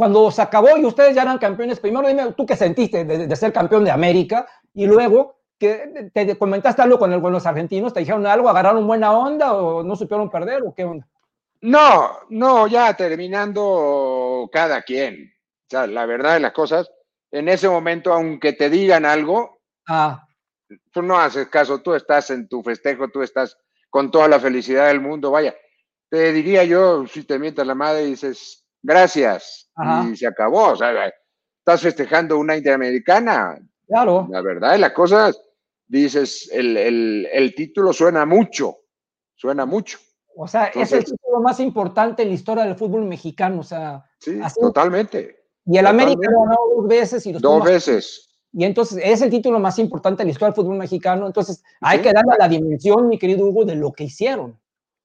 [0.00, 3.52] cuando se acabó y ustedes ya eran campeones, primero dime tú qué sentiste de, ser
[3.52, 8.00] campeón de América y luego que te comentaste algo con, el, con los argentinos, te
[8.00, 11.06] dijeron algo, agarraron buena onda o no supieron perder o qué onda.
[11.60, 15.34] No, no, ya terminando cada quien.
[15.34, 16.90] O sea, la verdad de las cosas,
[17.30, 20.26] en ese momento, aunque te digan algo, ah.
[20.90, 23.58] tú no haces caso, tú estás en tu festejo, tú estás
[23.90, 25.54] con toda la felicidad del mundo, vaya.
[26.08, 29.70] Te diría yo, si te mientas la madre y dices, gracias.
[30.10, 30.70] Y se acabó.
[30.70, 31.12] O sea,
[31.58, 33.58] estás festejando una interamericana.
[33.86, 34.26] Claro.
[34.30, 35.40] La verdad, las cosas,
[35.98, 38.78] dices, el, título suena mucho,
[39.34, 39.98] suena mucho.
[40.36, 43.60] O sea, es el título más importante en la historia del fútbol mexicano.
[43.60, 45.36] O sea, sí, totalmente.
[45.66, 47.26] Y el América ganó dos veces.
[47.26, 48.28] Y dos veces.
[48.52, 51.26] Y entonces es el título más importante en la historia del fútbol mexicano.
[51.26, 54.58] Entonces hay que darle la dimensión, mi querido Hugo, de lo que hicieron.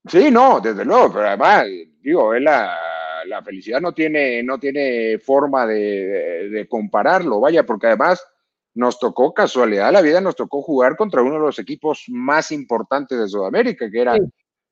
[0.08, 1.66] Sí, no, desde luego, pero además,
[2.02, 2.78] digo, es la,
[3.28, 8.26] la felicidad no tiene, no tiene forma de, compararlo, vaya, porque además
[8.76, 13.18] nos tocó casualidad, la vida nos tocó jugar contra uno de los equipos más importantes
[13.18, 14.16] de Sudamérica, que era,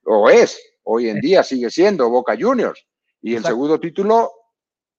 [0.06, 2.86] o es, hoy en día sigue siendo Boca Juniors.
[3.22, 4.32] Y el segundo título,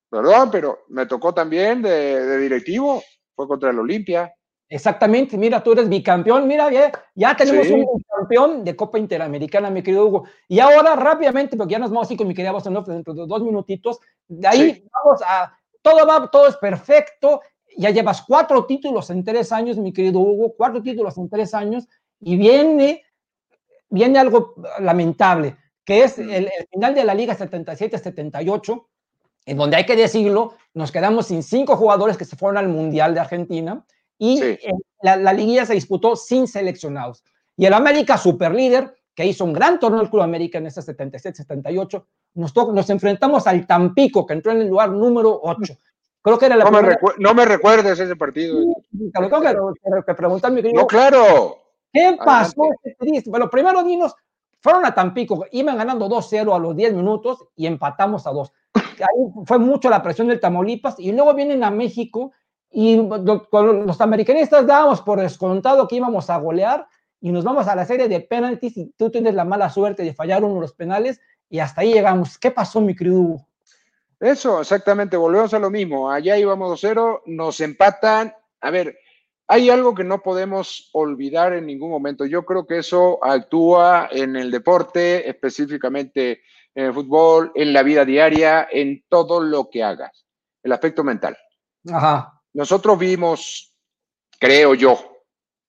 [0.09, 3.03] perdón, pero me tocó también de, de directivo,
[3.37, 4.35] fue contra el Olimpia.
[4.67, 9.83] Exactamente, mira, tú eres bicampeón, mira, ya, ya tenemos un campeón de Copa Interamericana, mi
[9.83, 10.25] querido Hugo.
[10.49, 13.43] Y ahora rápidamente, porque ya nos vamos así con mi querida Boston dentro de dos
[13.43, 17.43] minutitos, de ahí vamos a, todo va, todo es perfecto,
[17.77, 21.87] ya llevas cuatro títulos en tres años, mi querido Hugo, cuatro títulos en tres años,
[22.20, 23.03] y viene,
[23.89, 28.87] viene algo lamentable, que es el, el final de la Liga 77-78,
[29.47, 33.14] en donde hay que decirlo, nos quedamos sin cinco jugadores que se fueron al Mundial
[33.14, 33.85] de Argentina,
[34.18, 34.41] y
[35.03, 37.22] la, la, liguilla se disputó sin seleccionados.
[37.57, 40.81] Y el América, super líder, que hizo un gran torneo el Club América en ese
[40.81, 42.05] 77-78,
[42.35, 45.77] nos, nos enfrentamos al Tampico, que entró en el lugar número 8.
[46.25, 48.59] Creo que era la no, me no me recuerdes ese partido.
[49.12, 50.81] Te lo tengo que, preguntar, mi querido.
[50.81, 51.59] No, claro.
[51.93, 52.62] ¿Qué pasó?
[53.27, 54.14] Bueno, primero dinos,
[54.59, 58.53] fueron a Tampico, iban ganando 2-0 a los 10 minutos y empatamos a 2.
[58.75, 62.33] Ahí fue mucho la presión del Tamaulipas y luego vienen a México
[62.70, 66.89] y los americanistas dábamos por descontado que íbamos a golear
[67.20, 70.14] y nos vamos a la serie de penaltis y tú tienes la mala suerte de
[70.14, 71.20] fallar uno de los penales
[71.51, 72.39] y hasta ahí llegamos.
[72.39, 73.47] ¿Qué pasó, mi querido?
[74.25, 76.11] Eso, exactamente, volvemos a lo mismo.
[76.11, 78.35] Allá íbamos 2-0, nos empatan.
[78.62, 78.97] A ver,
[79.47, 82.25] hay algo que no podemos olvidar en ningún momento.
[82.25, 86.41] Yo creo que eso actúa en el deporte, específicamente
[86.75, 90.25] en el fútbol, en la vida diaria, en todo lo que hagas,
[90.62, 91.37] el aspecto mental.
[91.93, 92.41] Ajá.
[92.55, 93.77] Nosotros vimos,
[94.41, 94.97] creo yo,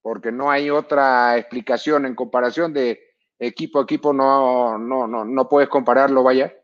[0.02, 3.02] porque no hay otra explicación en comparación de
[3.38, 6.56] equipo a equipo, no, no, no, no puedes compararlo, vaya.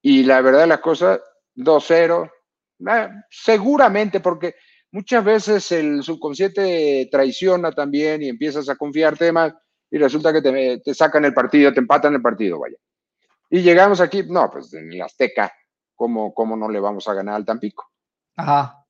[0.00, 1.20] Y la verdad de las cosas,
[1.56, 2.30] 2-0.
[2.88, 4.54] Eh, seguramente, porque
[4.90, 9.54] muchas veces el subconsciente traiciona también y empiezas a confiarte más
[9.90, 12.76] y resulta que te, te sacan el partido, te empatan el partido, vaya.
[13.50, 15.52] Y llegamos aquí, no, pues en el Azteca,
[15.94, 17.90] ¿cómo, cómo no le vamos a ganar al Tampico?
[18.36, 18.86] Ajá.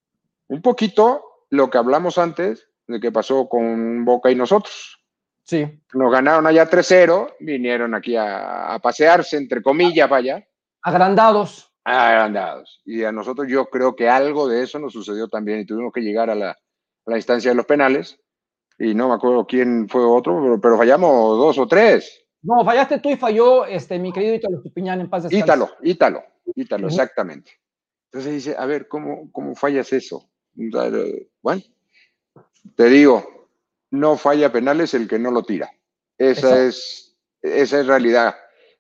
[0.46, 5.04] Un poquito lo que hablamos antes de que pasó con Boca y nosotros.
[5.42, 5.66] Sí.
[5.94, 10.46] Nos ganaron allá 3-0, vinieron aquí a, a, pasearse, entre comillas, vaya.
[10.80, 11.71] Agrandados.
[11.85, 12.80] Agrandados.
[12.85, 16.01] Y a nosotros yo creo que algo de eso nos sucedió también y tuvimos que
[16.01, 18.18] llegar a la, a la instancia de los penales.
[18.78, 22.24] Y no me acuerdo quién fue otro, pero, pero fallamos dos o tres.
[22.43, 25.45] No, fallaste tú y falló este, mi querido Ítalo Estupiñán en paz descanse.
[25.45, 26.24] Ítalo, Ítalo,
[26.57, 26.93] Ítalo, uh -huh.
[26.93, 27.53] exactamente.
[28.07, 30.28] Entonces dice, a ver, ¿cómo, cómo fallas eso?
[30.55, 31.62] Bueno,
[32.76, 33.49] te digo,
[33.91, 35.70] no falla penales el que no lo tira.
[36.18, 38.35] Esa es, esa es realidad.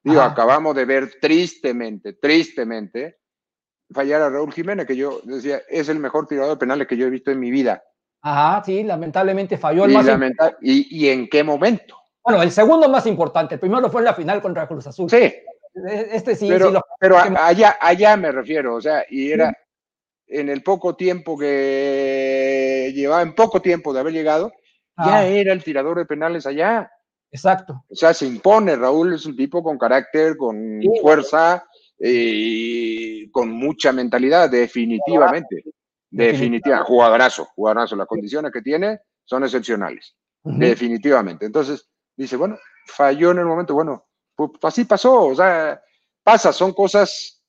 [0.04, 0.32] Digo, Ajá.
[0.32, 3.18] acabamos de ver tristemente, tristemente,
[3.92, 7.06] fallar a Raúl Jiménez, que yo decía, es el mejor tirador de penales que yo
[7.06, 7.82] he visto en mi vida.
[8.22, 11.96] Ajá, sí, lamentablemente falló el y más lamenta y, ¿Y en qué momento?
[12.24, 15.10] Bueno, el segundo más importante, el primero fue en la final contra Cruz Azul.
[15.10, 15.34] Sí.
[15.74, 16.82] Este sí, pero, sí lo...
[17.00, 20.36] pero allá, allá me refiero, o sea, y era sí.
[20.38, 24.52] en el poco tiempo que llevaba, en poco tiempo de haber llegado,
[24.96, 25.06] ah.
[25.06, 26.92] ya era el tirador de penales allá.
[27.32, 27.84] Exacto.
[27.88, 30.88] O sea, se impone, Raúl es un tipo con carácter, con sí.
[31.00, 31.66] fuerza
[31.98, 35.64] y con mucha mentalidad, definitivamente.
[36.10, 37.96] Definitivamente, jugadorazo, jugadorazo.
[37.96, 40.58] Las condiciones que tiene son excepcionales, uh -huh.
[40.58, 41.46] definitivamente.
[41.46, 44.06] Entonces, dice, bueno, falló en el momento, bueno,
[44.36, 45.80] pues así pasó, o sea,
[46.22, 47.42] pasa, son cosas,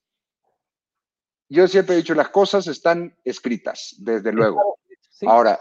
[1.50, 4.78] yo siempre he dicho, las cosas están escritas, desde luego.
[5.26, 5.60] Ahora,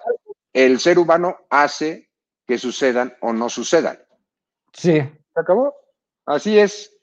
[0.52, 2.10] el ser humano hace
[2.46, 3.98] que sucedan o no sucedan.
[4.72, 5.00] Sí.
[5.00, 5.74] ¿Se acabó?
[6.26, 6.96] Así es.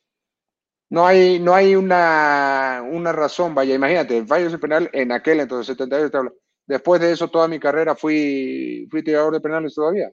[0.90, 5.68] No hay, no hay una, una razón, vaya, imagínate, fallo de penal en aquel entonces,
[5.78, 10.12] 78, después de eso toda mi carrera fui, fui tirador de penales todavía.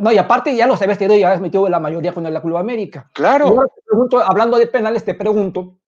[0.00, 2.56] No, y aparte ya los habías tirado y habías metido la mayoría con la Club
[2.56, 3.08] América.
[3.12, 3.70] Claro.
[3.86, 5.78] Pregunto, hablando de penales, te pregunto,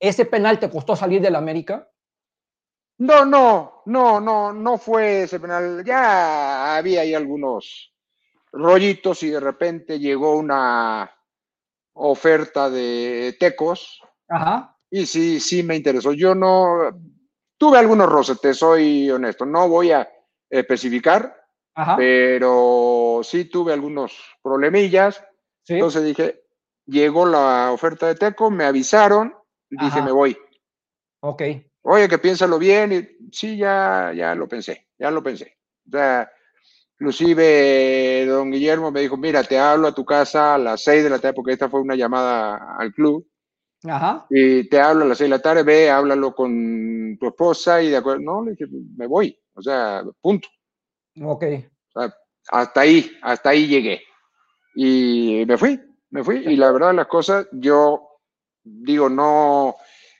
[0.00, 1.88] ¿ese penal te costó salir del América?
[2.98, 5.84] No, no, no, no, no fue ese penal.
[5.84, 7.94] Ya había ahí algunos
[8.56, 11.10] rollitos y de repente llegó una
[11.94, 14.00] oferta de Tecos.
[14.28, 14.76] Ajá.
[14.90, 16.12] Y sí, sí me interesó.
[16.12, 16.90] Yo no,
[17.58, 19.44] tuve algunos roces, te soy honesto.
[19.46, 20.08] No voy a
[20.48, 21.36] especificar,
[21.74, 21.96] Ajá.
[21.96, 25.22] pero sí tuve algunos problemillas.
[25.62, 25.74] ¿Sí?
[25.74, 26.44] Entonces dije,
[26.86, 29.34] llegó la oferta de Teco, me avisaron,
[29.68, 30.04] dije, Ajá.
[30.04, 30.38] me voy.
[31.20, 31.42] Ok.
[31.82, 32.92] Oye, que piénsalo bien.
[32.92, 35.58] Y, sí, ya, ya lo pensé, ya lo pensé.
[35.88, 36.30] O sea,
[36.98, 41.10] inclusive don Guillermo me dijo, mira, te hablo a tu casa a las seis de
[41.10, 43.26] la tarde, porque esta fue una llamada al club.
[43.84, 44.26] Ajá.
[44.30, 47.90] Y te hablo a las seis de la tarde, ve, háblalo con tu esposa y
[47.90, 48.66] de acuerdo, no, le dije,
[48.96, 50.48] me voy, o sea, punto.
[51.22, 51.44] Ok.
[51.94, 52.14] O sea,
[52.48, 54.02] hasta ahí, hasta ahí llegué.
[54.74, 55.80] Y me fui,
[56.10, 56.38] me fui.
[56.38, 58.08] Y la verdad, las cosas, yo
[58.62, 59.76] digo, no,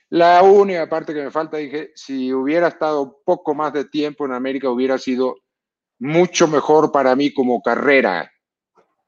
[0.09, 4.31] la única parte que me falta, dije, si hubiera estado poco más de tiempo en
[4.31, 5.35] América, hubiera sido
[5.99, 8.31] mucho mejor para mí como carrera.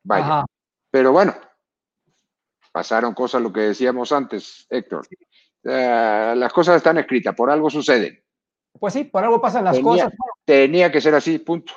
[0.03, 0.25] Vaya.
[0.25, 0.45] Ajá.
[0.91, 1.35] Pero bueno,
[2.71, 5.07] pasaron cosas, lo que decíamos antes, Héctor.
[5.63, 8.23] Uh, las cosas están escritas, por algo suceden.
[8.79, 10.13] Pues sí, por algo pasan las tenía, cosas.
[10.45, 11.73] Tenía que ser así, punto.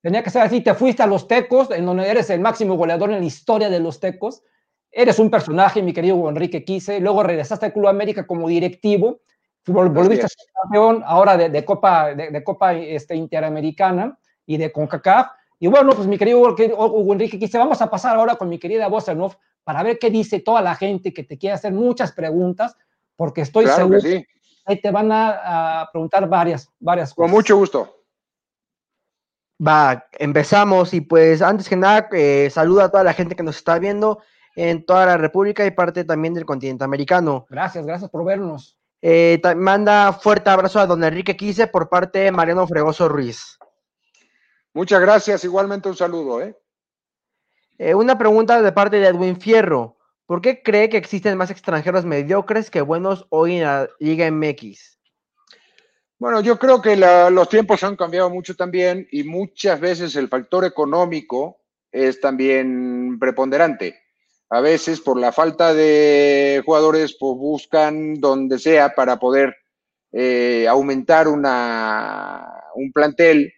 [0.00, 0.60] Tenía que ser así.
[0.60, 3.80] Te fuiste a los Tecos, en donde eres el máximo goleador en la historia de
[3.80, 4.42] los Tecos.
[4.90, 7.00] Eres un personaje, mi querido Enrique Quise.
[7.00, 9.22] Luego regresaste al Club América como directivo.
[9.64, 14.72] Volviste a ser campeón ahora de, de Copa, de, de Copa este, Interamericana y de
[14.72, 15.28] CONCACAF.
[15.58, 18.88] Y bueno, pues mi querido Hugo Enrique Quise, vamos a pasar ahora con mi querida
[18.88, 22.76] Bossenhoff para ver qué dice toda la gente que te quiere hacer muchas preguntas,
[23.16, 24.26] porque estoy claro seguro que, sí.
[24.66, 27.30] que te van a, a, preguntar varias, varias cosas.
[27.30, 28.02] Con mucho gusto.
[29.64, 33.56] Va, empezamos y pues antes que nada, eh, saluda a toda la gente que nos
[33.56, 34.20] está viendo
[34.56, 37.46] en toda la República y parte también del continente americano.
[37.48, 38.76] Gracias, gracias por vernos.
[39.00, 43.58] Eh, manda fuerte abrazo a don Enrique Quise por parte de Mariano Fregoso Ruiz.
[44.74, 46.40] Muchas gracias, igualmente un saludo.
[46.40, 46.56] ¿eh?
[47.78, 49.98] Eh, una pregunta de parte de Edwin Fierro.
[50.24, 54.98] ¿Por qué cree que existen más extranjeros mediocres que buenos hoy en la Liga MX?
[56.18, 60.28] Bueno, yo creo que la, los tiempos han cambiado mucho también y muchas veces el
[60.28, 61.58] factor económico
[61.90, 64.00] es también preponderante.
[64.48, 69.56] A veces por la falta de jugadores pues buscan donde sea para poder
[70.12, 73.52] eh, aumentar una, un plantel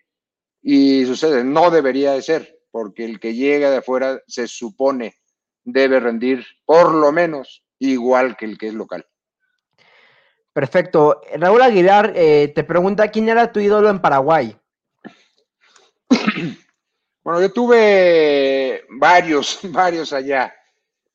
[0.67, 5.15] y sucede, no debería de ser, porque el que llega de afuera se supone
[5.63, 9.07] debe rendir por lo menos igual que el que es local.
[10.55, 11.21] Perfecto.
[11.37, 14.57] Raúl Aguilar eh, te pregunta quién era tu ídolo en Paraguay.
[17.25, 20.55] Bueno, yo tuve varios, varios allá.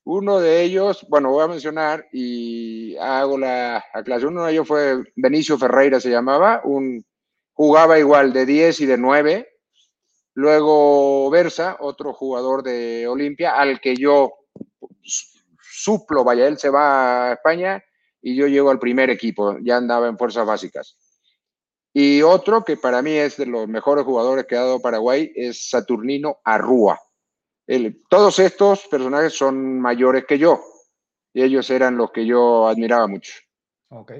[0.04, 4.34] Uno de ellos, bueno, voy a mencionar y hago la aclaración.
[4.34, 7.06] Uno de ellos fue Benicio Ferreira, se llamaba, un
[7.60, 9.50] jugaba igual de 10 y de 9.
[10.36, 14.34] Luego Versa, otro jugador de Olimpia, al que yo
[15.60, 17.84] suplo, vaya, él se va a España
[18.22, 20.98] y yo llego al primer equipo, ya andaba en fuerzas básicas.
[21.92, 25.70] Y otro que para mí es de los mejores jugadores que ha dado Paraguay es
[25.70, 26.98] Saturnino Arrúa.
[28.10, 30.64] todos estos personajes son mayores que yo
[31.34, 33.34] y ellos eran los que yo admiraba mucho.
[33.90, 34.14] Ok.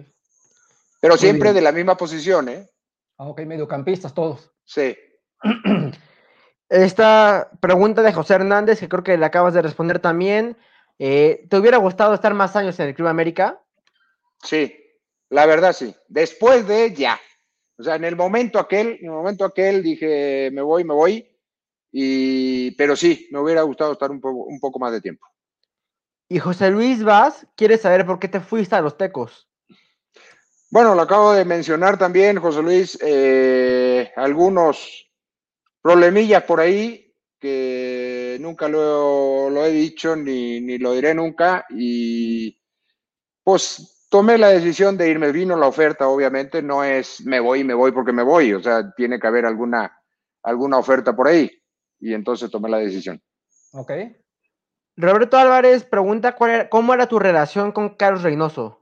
[1.00, 2.70] Pero siempre de la misma posición, ¿eh?
[3.20, 4.50] Ah, ok, mediocampistas todos.
[4.64, 4.96] Sí.
[6.70, 10.56] Esta pregunta de José Hernández, que creo que le acabas de responder también.
[11.00, 13.62] Eh, ¿Te hubiera gustado estar más años en el Club América?
[14.42, 14.74] Sí,
[15.28, 15.94] la verdad sí.
[16.08, 17.20] Después de ya.
[17.78, 21.30] O sea, en el momento aquel, en el momento aquel dije, me voy, me voy.
[21.92, 25.28] Y, pero sí, me hubiera gustado estar un, poco, un poco más de tiempo.
[26.30, 29.49] Y José Luis Vaz quiere saber por qué te fuiste a los Tecos.
[30.72, 35.10] Bueno, lo acabo de mencionar también, José Luis, eh, algunos
[35.82, 42.62] problemillas por ahí que nunca lo, he dicho ni, ni, lo diré nunca y
[43.44, 47.74] pues tomé la decisión de irme, vino la oferta, obviamente, no es me voy, me
[47.74, 50.00] voy porque me voy, o sea, tiene que haber alguna,
[50.44, 51.50] alguna oferta por ahí,
[52.00, 53.20] y entonces tomé la decisión.
[53.74, 53.92] Ok.
[54.98, 58.79] Roberto Álvarez pregunta cuál cómo era tu relación con Carlos Reynoso.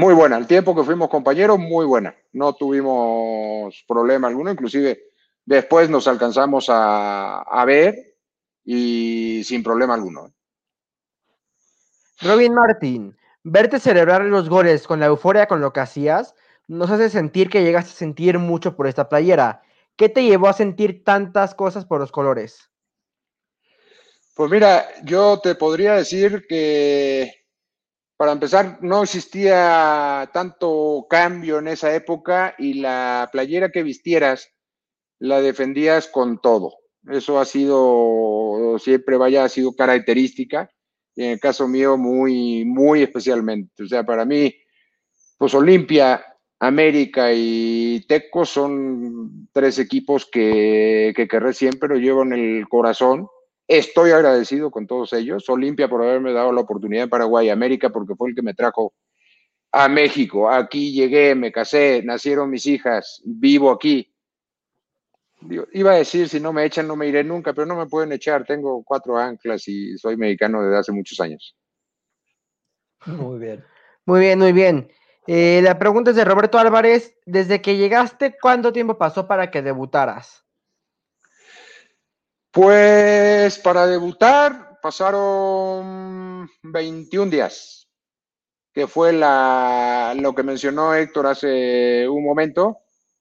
[0.00, 2.16] Muy buena, el tiempo que fuimos compañeros, muy buena.
[2.32, 4.98] No tuvimos problema alguno, inclusive
[5.44, 8.16] después nos alcanzamos a, a ver
[8.64, 10.32] y sin problema alguno.
[12.22, 16.34] Robin Martín, Verte celebrar los goles con la euforia con lo que hacías
[16.66, 19.60] nos hace sentir que llegaste a sentir mucho por esta playera.
[19.96, 22.70] ¿Qué te llevó a sentir tantas cosas por los colores?
[24.34, 27.39] Pues mira, yo te podría decir que
[28.20, 34.52] para empezar no existía tanto cambio en esa época y la playera que vistieras
[35.18, 36.74] la defendías con todo.
[37.08, 40.70] Eso ha sido siempre vaya ha sido característica
[41.16, 43.84] en el caso mío muy, muy especialmente.
[43.84, 44.54] O sea, para mí,
[45.38, 46.22] pues Olimpia,
[46.58, 53.28] América y Teco son tres equipos que, que querré siempre, lo llevo en el corazón.
[53.70, 55.48] Estoy agradecido con todos ellos.
[55.48, 58.94] Olimpia por haberme dado la oportunidad en Paraguay, América porque fue el que me trajo
[59.70, 60.50] a México.
[60.50, 64.10] Aquí llegué, me casé, nacieron mis hijas, vivo aquí
[65.72, 68.12] iba a decir, si no me echan, no me iré nunca, pero no me pueden
[68.12, 68.44] echar.
[68.44, 71.56] Tengo cuatro anclas y soy mexicano desde hace muchos años.
[73.06, 73.64] Muy bien.
[74.04, 74.90] Muy bien, muy bien.
[75.26, 77.16] Eh, la pregunta es de Roberto Álvarez.
[77.24, 80.44] Desde que llegaste, ¿cuánto tiempo pasó para que debutaras?
[82.52, 87.88] Pues para debutar pasaron 21 días,
[88.72, 92.78] que fue la, lo que mencionó Héctor hace un momento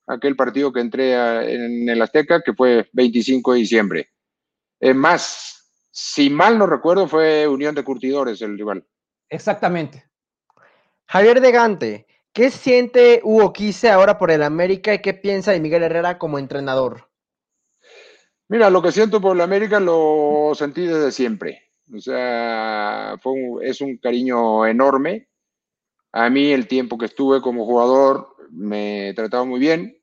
[0.08, 1.14] aquel partido que entré
[1.54, 4.10] en el Azteca, que fue 25 de diciembre.
[4.80, 8.86] Es más, si mal no recuerdo, fue Unión de Curtidores el rival.
[9.30, 10.10] Exactamente.
[11.06, 15.60] Javier de Gante, ¿qué siente Hugo Quise ahora por el América y qué piensa de
[15.60, 17.09] Miguel Herrera como entrenador?
[18.50, 21.64] Mira, lo que siento por el América lo sentí desde siempre.
[21.94, 23.16] O sea,
[23.62, 25.30] es un cariño enorme.
[26.12, 30.00] A mí el tiempo que estuve como jugador me trataba muy bien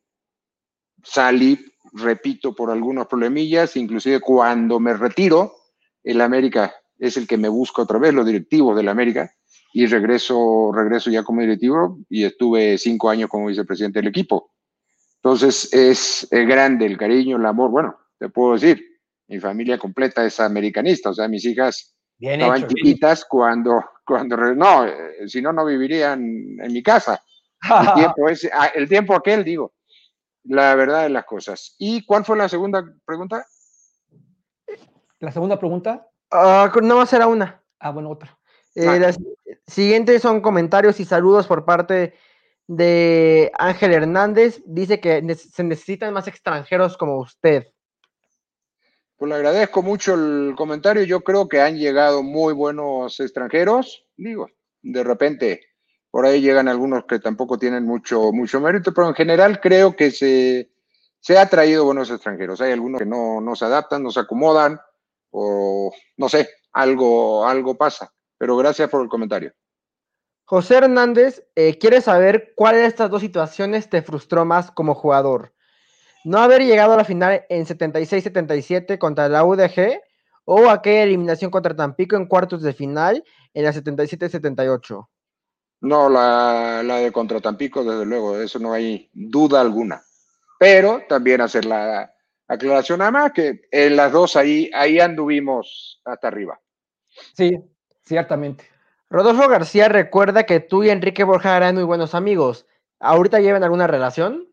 [1.06, 1.58] salí,
[1.92, 5.54] repito, por algunos problemillas, inclusive cuando me retiro,
[6.02, 9.30] el América es el que me busca otra vez, los directivos del América,
[9.72, 14.52] y regreso, regreso ya como directivo y estuve cinco años como vicepresidente del equipo.
[15.16, 17.70] Entonces es, grande el cariño, el amor.
[17.70, 18.82] Bueno, te puedo decir,
[19.28, 25.28] mi familia completa es americanista, o sea, mis hijas estaban chiquitas cuando, cuando, no, eh,
[25.28, 27.20] si no, no vivirían en mi casa.
[27.62, 29.74] El tiempo, ese, ah, el tiempo aquel, digo,
[30.44, 31.74] la verdad de las cosas.
[31.78, 33.44] ¿Y cuál fue la segunda pregunta?
[35.20, 36.06] ¿La segunda pregunta?
[36.30, 37.62] Uh, no más era una.
[37.78, 38.38] Ah, bueno, otra.
[38.74, 38.98] Eh, ah.
[38.98, 39.18] Las
[39.66, 42.14] siguientes son comentarios y saludos por parte
[42.66, 44.62] de Ángel Hernández.
[44.66, 47.68] Dice que se necesitan más extranjeros como usted.
[49.16, 51.02] Pues le agradezco mucho el comentario.
[51.04, 54.06] Yo creo que han llegado muy buenos extranjeros.
[54.16, 54.48] Digo,
[54.82, 55.60] de repente
[56.10, 60.10] por ahí llegan algunos que tampoco tienen mucho, mucho mérito, pero en general creo que
[60.10, 60.70] se,
[61.20, 62.60] se ha traído buenos extranjeros.
[62.60, 64.80] Hay algunos que no, no, se adaptan, no se acomodan,
[65.30, 68.14] o no sé, algo, algo pasa.
[68.38, 69.52] Pero gracias por el comentario.
[70.44, 75.52] José Hernández eh, quiere saber cuál de estas dos situaciones te frustró más como jugador.
[76.26, 80.00] No haber llegado a la final en 76-77 contra la UDG
[80.44, 83.22] o aquella eliminación contra Tampico en cuartos de final
[83.54, 85.08] en la 77-78.
[85.82, 90.02] No, la, la de contra Tampico, desde luego, eso no hay duda alguna.
[90.58, 92.12] Pero también hacer la
[92.48, 96.60] aclaración nada más que en las dos ahí, ahí anduvimos hasta arriba.
[97.36, 97.56] Sí,
[98.02, 98.64] ciertamente.
[99.08, 102.66] Rodolfo García recuerda que tú y Enrique Borja eran muy buenos amigos.
[102.98, 104.48] ¿Ahorita llevan alguna relación?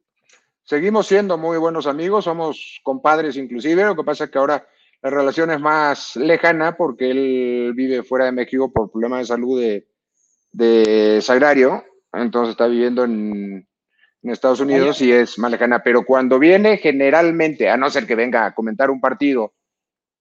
[0.66, 4.66] Seguimos siendo muy buenos amigos, somos compadres inclusive, lo que pasa es que ahora
[5.02, 9.60] la relación es más lejana porque él vive fuera de México por problemas de salud
[9.60, 9.88] de,
[10.54, 11.84] de Sagrario,
[12.14, 13.68] entonces está viviendo en,
[14.22, 18.16] en Estados Unidos y es más lejana, pero cuando viene generalmente, a no ser que
[18.16, 19.54] venga a comentar un partido,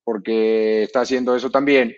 [0.02, 1.94] porque está haciendo eso también,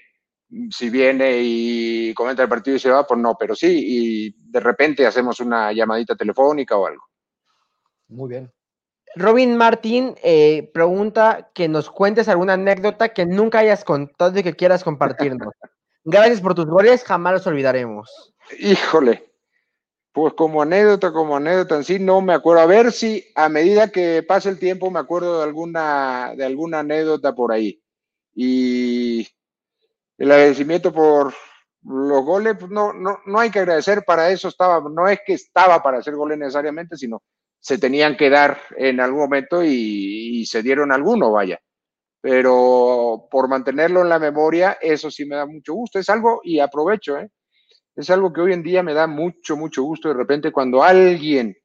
[0.71, 4.61] si viene y comenta el partido y se va, pues no, pero sí, y de
[4.61, 7.05] repente hacemos una llamadita telefónica o algo.
[8.09, 8.53] Muy bien.
[9.17, 14.55] Robin Martín eh, pregunta que nos cuentes alguna anécdota que nunca hayas contado y que
[14.55, 15.49] quieras compartirnos.
[16.05, 18.35] Gracias por tus goles, jamás los olvidaremos.
[18.59, 19.33] Híjole,
[20.13, 22.63] pues como anécdota, como anécdota en sí, no me acuerdo.
[22.63, 26.81] A ver si a medida que pase el tiempo me acuerdo de alguna, de alguna
[26.81, 27.83] anécdota por ahí.
[28.35, 29.27] Y
[30.19, 31.33] el agradecimiento por
[31.83, 35.35] los goles, pues no, no, no hay que agradecer, para eso estaba, no es que
[35.35, 37.23] estaba para hacer goles necesariamente, sino
[37.65, 41.59] se tenían que dar en algún momento y, se dieron alguno, vaya.
[42.21, 45.99] Pero por mantenerlo en la memoria, eso sí me da mucho gusto.
[45.99, 47.31] Es algo, y aprovecho, ¿eh?
[47.97, 50.09] es algo que hoy en día me da mucho, mucho gusto.
[50.09, 51.57] De repente cuando alguien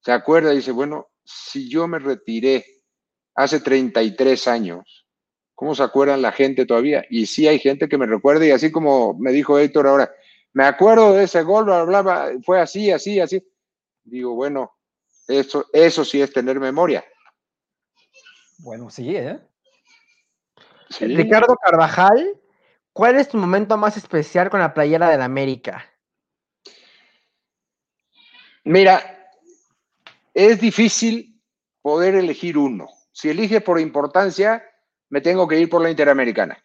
[0.00, 2.64] se acuerda y dice, bueno, si yo me retiré
[3.34, 5.06] hace 33 años,
[5.54, 7.04] ¿Cómo se acuerdan la gente todavía?
[7.08, 10.12] Y sí hay gente que me recuerda y así como me dijo Héctor ahora,
[10.52, 13.40] me acuerdo de ese gol, bla, bla, fue así, así, así.
[14.02, 14.73] Digo, bueno,
[15.28, 17.04] eso, eso sí es tener memoria.
[18.58, 19.40] Bueno, sí, ¿eh?
[21.00, 22.40] Ricardo Carvajal,
[22.92, 25.90] ¿cuál es tu momento más especial con la playera del América?
[28.64, 29.30] Mira,
[30.32, 31.40] es difícil
[31.82, 32.88] poder elegir uno.
[33.12, 34.64] Si elige por importancia,
[35.10, 36.58] me tengo que ir por la Interamericana.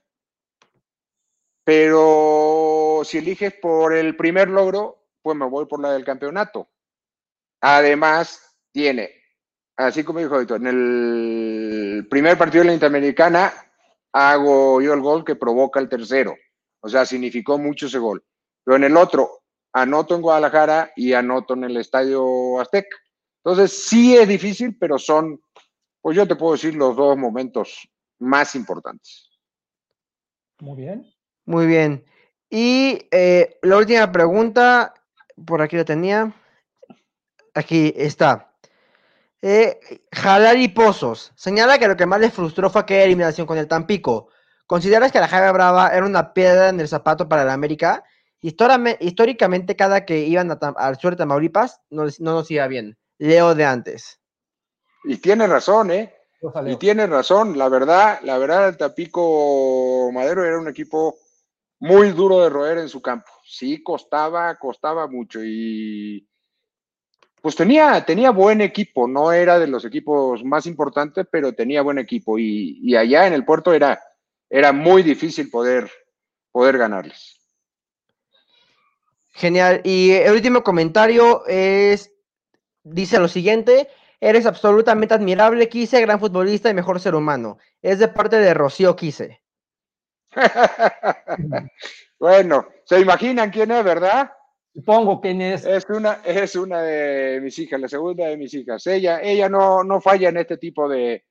[1.63, 6.69] Pero si eliges por el primer logro, pues me voy por la del campeonato.
[7.61, 9.11] Además, tiene,
[9.77, 13.53] así como dijo Víctor, en el primer partido de la Interamericana
[14.11, 16.35] hago yo el gol que provoca el tercero.
[16.81, 18.23] O sea, significó mucho ese gol.
[18.63, 19.41] Pero en el otro,
[19.73, 22.97] anoto en Guadalajara y anoto en el Estadio Azteca.
[23.43, 25.41] Entonces, sí es difícil, pero son,
[26.01, 27.89] pues yo te puedo decir los dos momentos
[28.19, 29.29] más importantes.
[30.59, 31.13] Muy bien.
[31.45, 32.05] Muy bien.
[32.49, 34.93] Y eh, la última pregunta,
[35.45, 36.33] por aquí la tenía.
[37.53, 38.48] Aquí está.
[39.41, 39.79] Eh,
[40.11, 44.29] Jalari Pozos señala que lo que más le frustró fue aquella eliminación con el Tampico.
[44.67, 48.03] ¿Consideras que la Jaime Brava era una piedra en el zapato para el América?
[48.41, 52.97] Históricamente, cada que iban al sur de Tamaulipas no, no nos iba bien.
[53.17, 54.19] Leo de antes.
[55.03, 56.13] Y tiene razón, ¿eh?
[56.65, 61.17] Y tiene razón, la verdad, la verdad, el Tapico Madero era un equipo
[61.79, 63.29] muy duro de roer en su campo.
[63.43, 66.28] Sí, costaba, costaba mucho y
[67.41, 71.99] pues tenía, tenía buen equipo, no era de los equipos más importantes, pero tenía buen
[71.99, 74.01] equipo y, allá en el puerto era,
[74.49, 75.89] era muy difícil poder,
[76.51, 77.39] poder ganarles.
[79.33, 79.81] Genial.
[79.83, 82.11] Y el último comentario es,
[82.83, 83.87] dice lo siguiente,
[84.21, 87.57] Eres absolutamente admirable, Quise, gran futbolista y mejor ser humano.
[87.81, 89.41] Es de parte de Rocío Quise.
[92.19, 94.31] bueno, se imaginan quién es, ¿verdad?
[94.79, 95.65] Supongo quién es.
[95.65, 98.87] Es una, es una de mis hijas, la segunda de mis hijas.
[98.87, 101.25] Ella, ella no, no falla en este tipo de,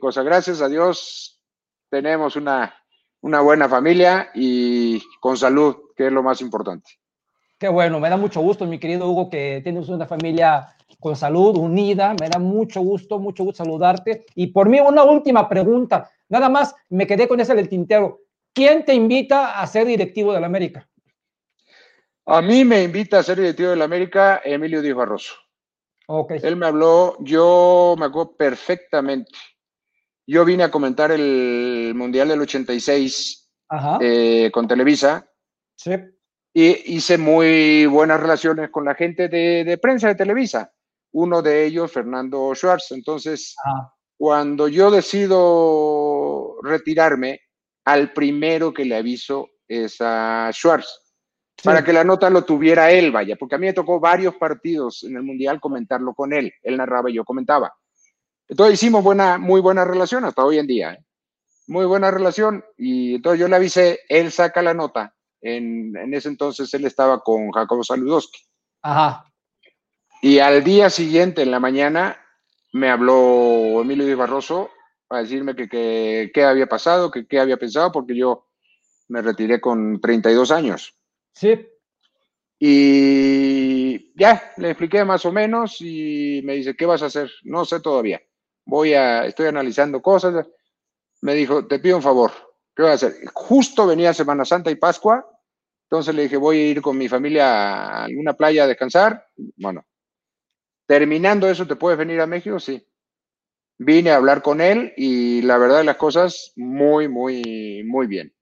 [0.00, 0.24] cosas.
[0.24, 1.40] Gracias a Dios
[1.88, 2.74] tenemos una,
[3.20, 6.90] una buena familia y con salud, que es lo más importante.
[7.56, 11.56] Qué bueno, me da mucho gusto, mi querido Hugo, que tienes una familia con salud,
[11.56, 12.16] unida.
[12.20, 14.26] Me da mucho gusto, mucho gusto saludarte.
[14.34, 16.10] Y por mí, una última pregunta.
[16.28, 18.22] Nada más me quedé con esa del tintero.
[18.52, 20.87] ¿Quién te invita a ser directivo de la América?
[22.28, 25.34] A mí me invita a ser directivo de la América Emilio Díaz Barroso.
[26.06, 26.40] Okay.
[26.42, 29.32] Él me habló, yo me acuerdo perfectamente.
[30.26, 33.50] Yo vine a comentar el Mundial del 86
[34.00, 35.26] eh, con Televisa.
[35.76, 35.92] Sí.
[36.52, 40.72] Y hice muy buenas relaciones con la gente de, de prensa de Televisa
[41.12, 42.92] uno de ellos, Fernando Schwartz.
[42.92, 43.56] Entonces,
[44.16, 47.40] cuando yo decido retirarme,
[47.84, 51.07] al primero que le aviso es a Schwartz.
[51.62, 55.02] Para que la nota lo tuviera él, vaya, porque a mí me tocó varios partidos
[55.04, 56.52] en el Mundial comentarlo con él.
[56.62, 57.74] Él narraba y yo comentaba.
[58.48, 60.92] Entonces hicimos buena, muy buena relación hasta hoy en día.
[60.92, 61.04] ¿eh?
[61.66, 62.64] Muy buena relación.
[62.76, 65.14] Y entonces yo le avisé, él saca la nota.
[65.40, 68.40] En, en ese entonces él estaba con Jacobo Saludowski.
[68.82, 69.24] Ajá.
[70.22, 72.18] Y al día siguiente, en la mañana,
[72.72, 74.70] me habló Emilio Di Barroso
[75.06, 78.48] para decirme que qué había pasado, que qué había pensado, porque yo
[79.08, 80.97] me retiré con 32 años.
[81.38, 81.68] Sí.
[82.58, 87.30] Y ya, le expliqué más o menos y me dice, ¿qué vas a hacer?
[87.44, 88.20] No sé todavía.
[88.64, 90.48] Voy a, estoy analizando cosas.
[91.20, 92.32] Me dijo, te pido un favor,
[92.74, 93.24] ¿qué vas a hacer?
[93.32, 95.28] Justo venía Semana Santa y Pascua,
[95.84, 99.24] entonces le dije, voy a ir con mi familia a alguna playa a descansar.
[99.56, 99.86] Bueno,
[100.86, 102.58] terminando eso, ¿te puedes venir a México?
[102.58, 102.84] Sí.
[103.78, 108.34] Vine a hablar con él y la verdad las cosas, muy, muy, muy bien.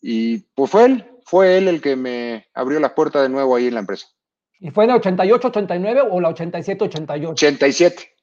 [0.00, 3.66] Y pues fue él, fue él el que me abrió las puertas de nuevo ahí
[3.66, 4.06] en la empresa.
[4.60, 7.28] ¿Y fue en la 88-89 o la 87-88?
[7.30, 8.14] 87.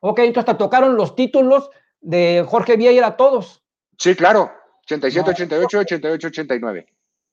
[0.00, 1.70] Ok, entonces te tocaron los títulos
[2.00, 3.62] de Jorge Vieira a todos.
[3.98, 4.50] Sí, claro.
[4.84, 6.86] 87, 88, 88, 89.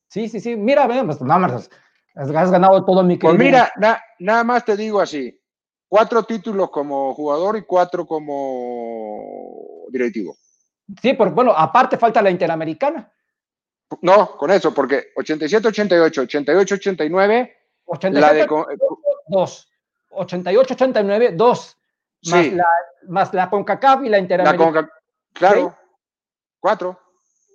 [0.08, 0.56] Sí, sí, sí.
[0.56, 1.70] Mira, pues, nada más
[2.14, 3.72] has ganado todo mi Pues mira,
[4.18, 5.38] nada más te digo así.
[5.88, 10.36] Cuatro títulos como jugador y cuatro como directivo.
[11.00, 13.12] Sí, pero bueno, aparte falta la Interamericana.
[14.00, 17.56] No, con eso, porque 87, 88, 88, 89.
[17.84, 18.76] 87, la de,
[19.28, 19.68] 2.
[20.10, 21.78] 88, 89, 2.
[22.30, 22.66] Más, la,
[23.08, 24.70] más la CONCACAF y la Interamericana.
[24.70, 24.88] La
[25.32, 25.88] claro, ¿Sí?
[26.60, 26.98] cuatro.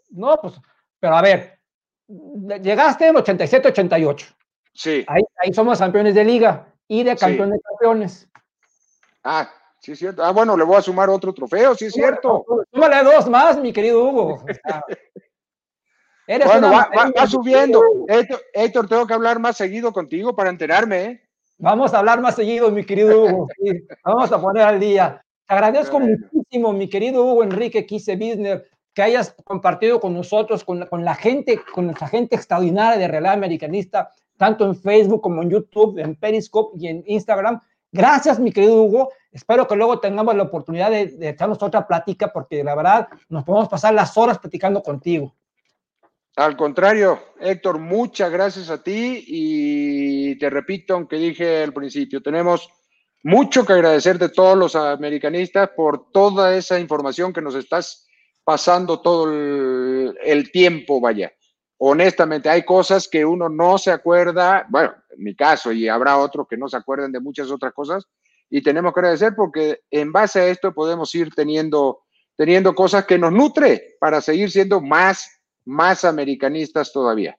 [0.10, 0.56] No, pues,
[1.00, 1.60] pero a ver,
[2.08, 4.28] llegaste en 87, 88.
[4.74, 5.06] Sí.
[5.08, 7.58] Ahí, ahí somos campeones de liga y de campeones sí.
[7.58, 8.30] de campeones.
[9.24, 9.50] Ah,
[9.80, 10.24] sí es cierto.
[10.24, 12.46] Ah, bueno, le voy a sumar otro trofeo, sí es cierto.
[12.72, 14.46] Súmale dos más, mi querido Hugo.
[16.28, 17.82] Eres bueno, va, va, va, subiendo.
[18.10, 21.22] Héctor, Héctor, tengo que hablar más seguido contigo para enterarme, ¿eh?
[21.58, 23.48] Vamos a hablar más seguido, mi querido Hugo.
[23.58, 25.24] Sí, vamos a poner al día.
[25.48, 28.62] Te agradezco muchísimo, mi querido Hugo Enrique Quise Business,
[28.94, 33.34] que hayas compartido con nosotros, con, con la gente, con nuestra gente extraordinaria de Realidad
[33.34, 37.62] Americanista, tanto en Facebook como en YouTube, en Periscope y en Instagram.
[37.92, 39.12] Gracias, mi querido Hugo.
[39.32, 43.46] Espero que luego tengamos la oportunidad de, de echarnos otra plática, porque la verdad nos
[43.46, 45.34] podemos pasar las horas platicando contigo.
[46.38, 52.70] Al contrario, Héctor, muchas gracias a ti y te repito, aunque dije al principio, tenemos
[53.24, 58.08] mucho que agradecer de todos los americanistas por toda esa información que nos estás
[58.44, 61.34] pasando todo el, el tiempo, vaya.
[61.80, 66.46] Honestamente, hay cosas que uno no se acuerda, bueno, en mi caso, y habrá otros
[66.48, 68.06] que no se acuerdan de muchas otras cosas,
[68.48, 72.04] y tenemos que agradecer porque en base a esto podemos ir teniendo,
[72.36, 75.37] teniendo cosas que nos nutre para seguir siendo más
[75.68, 77.38] más americanistas todavía.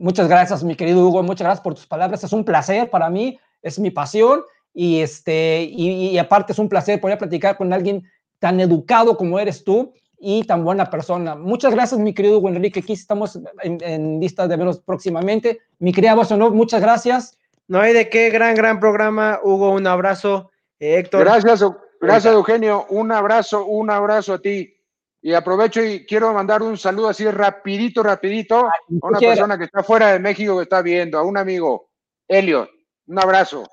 [0.00, 1.22] Muchas gracias, mi querido Hugo.
[1.22, 2.22] Muchas gracias por tus palabras.
[2.22, 4.42] Es un placer para mí, es mi pasión
[4.74, 8.04] y, este, y, y aparte es un placer poder platicar con alguien
[8.38, 11.34] tan educado como eres tú y tan buena persona.
[11.36, 12.80] Muchas gracias, mi querido Hugo Enrique.
[12.80, 15.60] Aquí estamos en, en lista de vernos próximamente.
[15.78, 17.38] Mi querida Bosonov, muchas gracias.
[17.68, 19.40] No hay de qué, gran, gran programa.
[19.42, 20.50] Hugo, un abrazo.
[20.80, 21.24] Eh, Héctor.
[21.24, 21.64] Gracias,
[22.00, 22.86] gracias, Eugenio.
[22.88, 24.74] Un abrazo, un abrazo a ti.
[25.20, 28.72] Y aprovecho y quiero mandar un saludo así rapidito, rapidito a
[29.02, 31.90] una persona que está fuera de México que está viendo, a un amigo,
[32.28, 32.70] Elliot.
[33.08, 33.66] Un abrazo.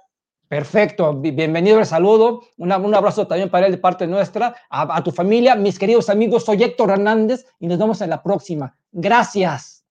[0.48, 5.04] Perfecto, bienvenido el saludo, Una, un abrazo también para él de parte nuestra, a, a
[5.04, 8.78] tu familia, mis queridos amigos, soy Héctor Hernández y nos vemos en la próxima.
[8.92, 9.85] Gracias.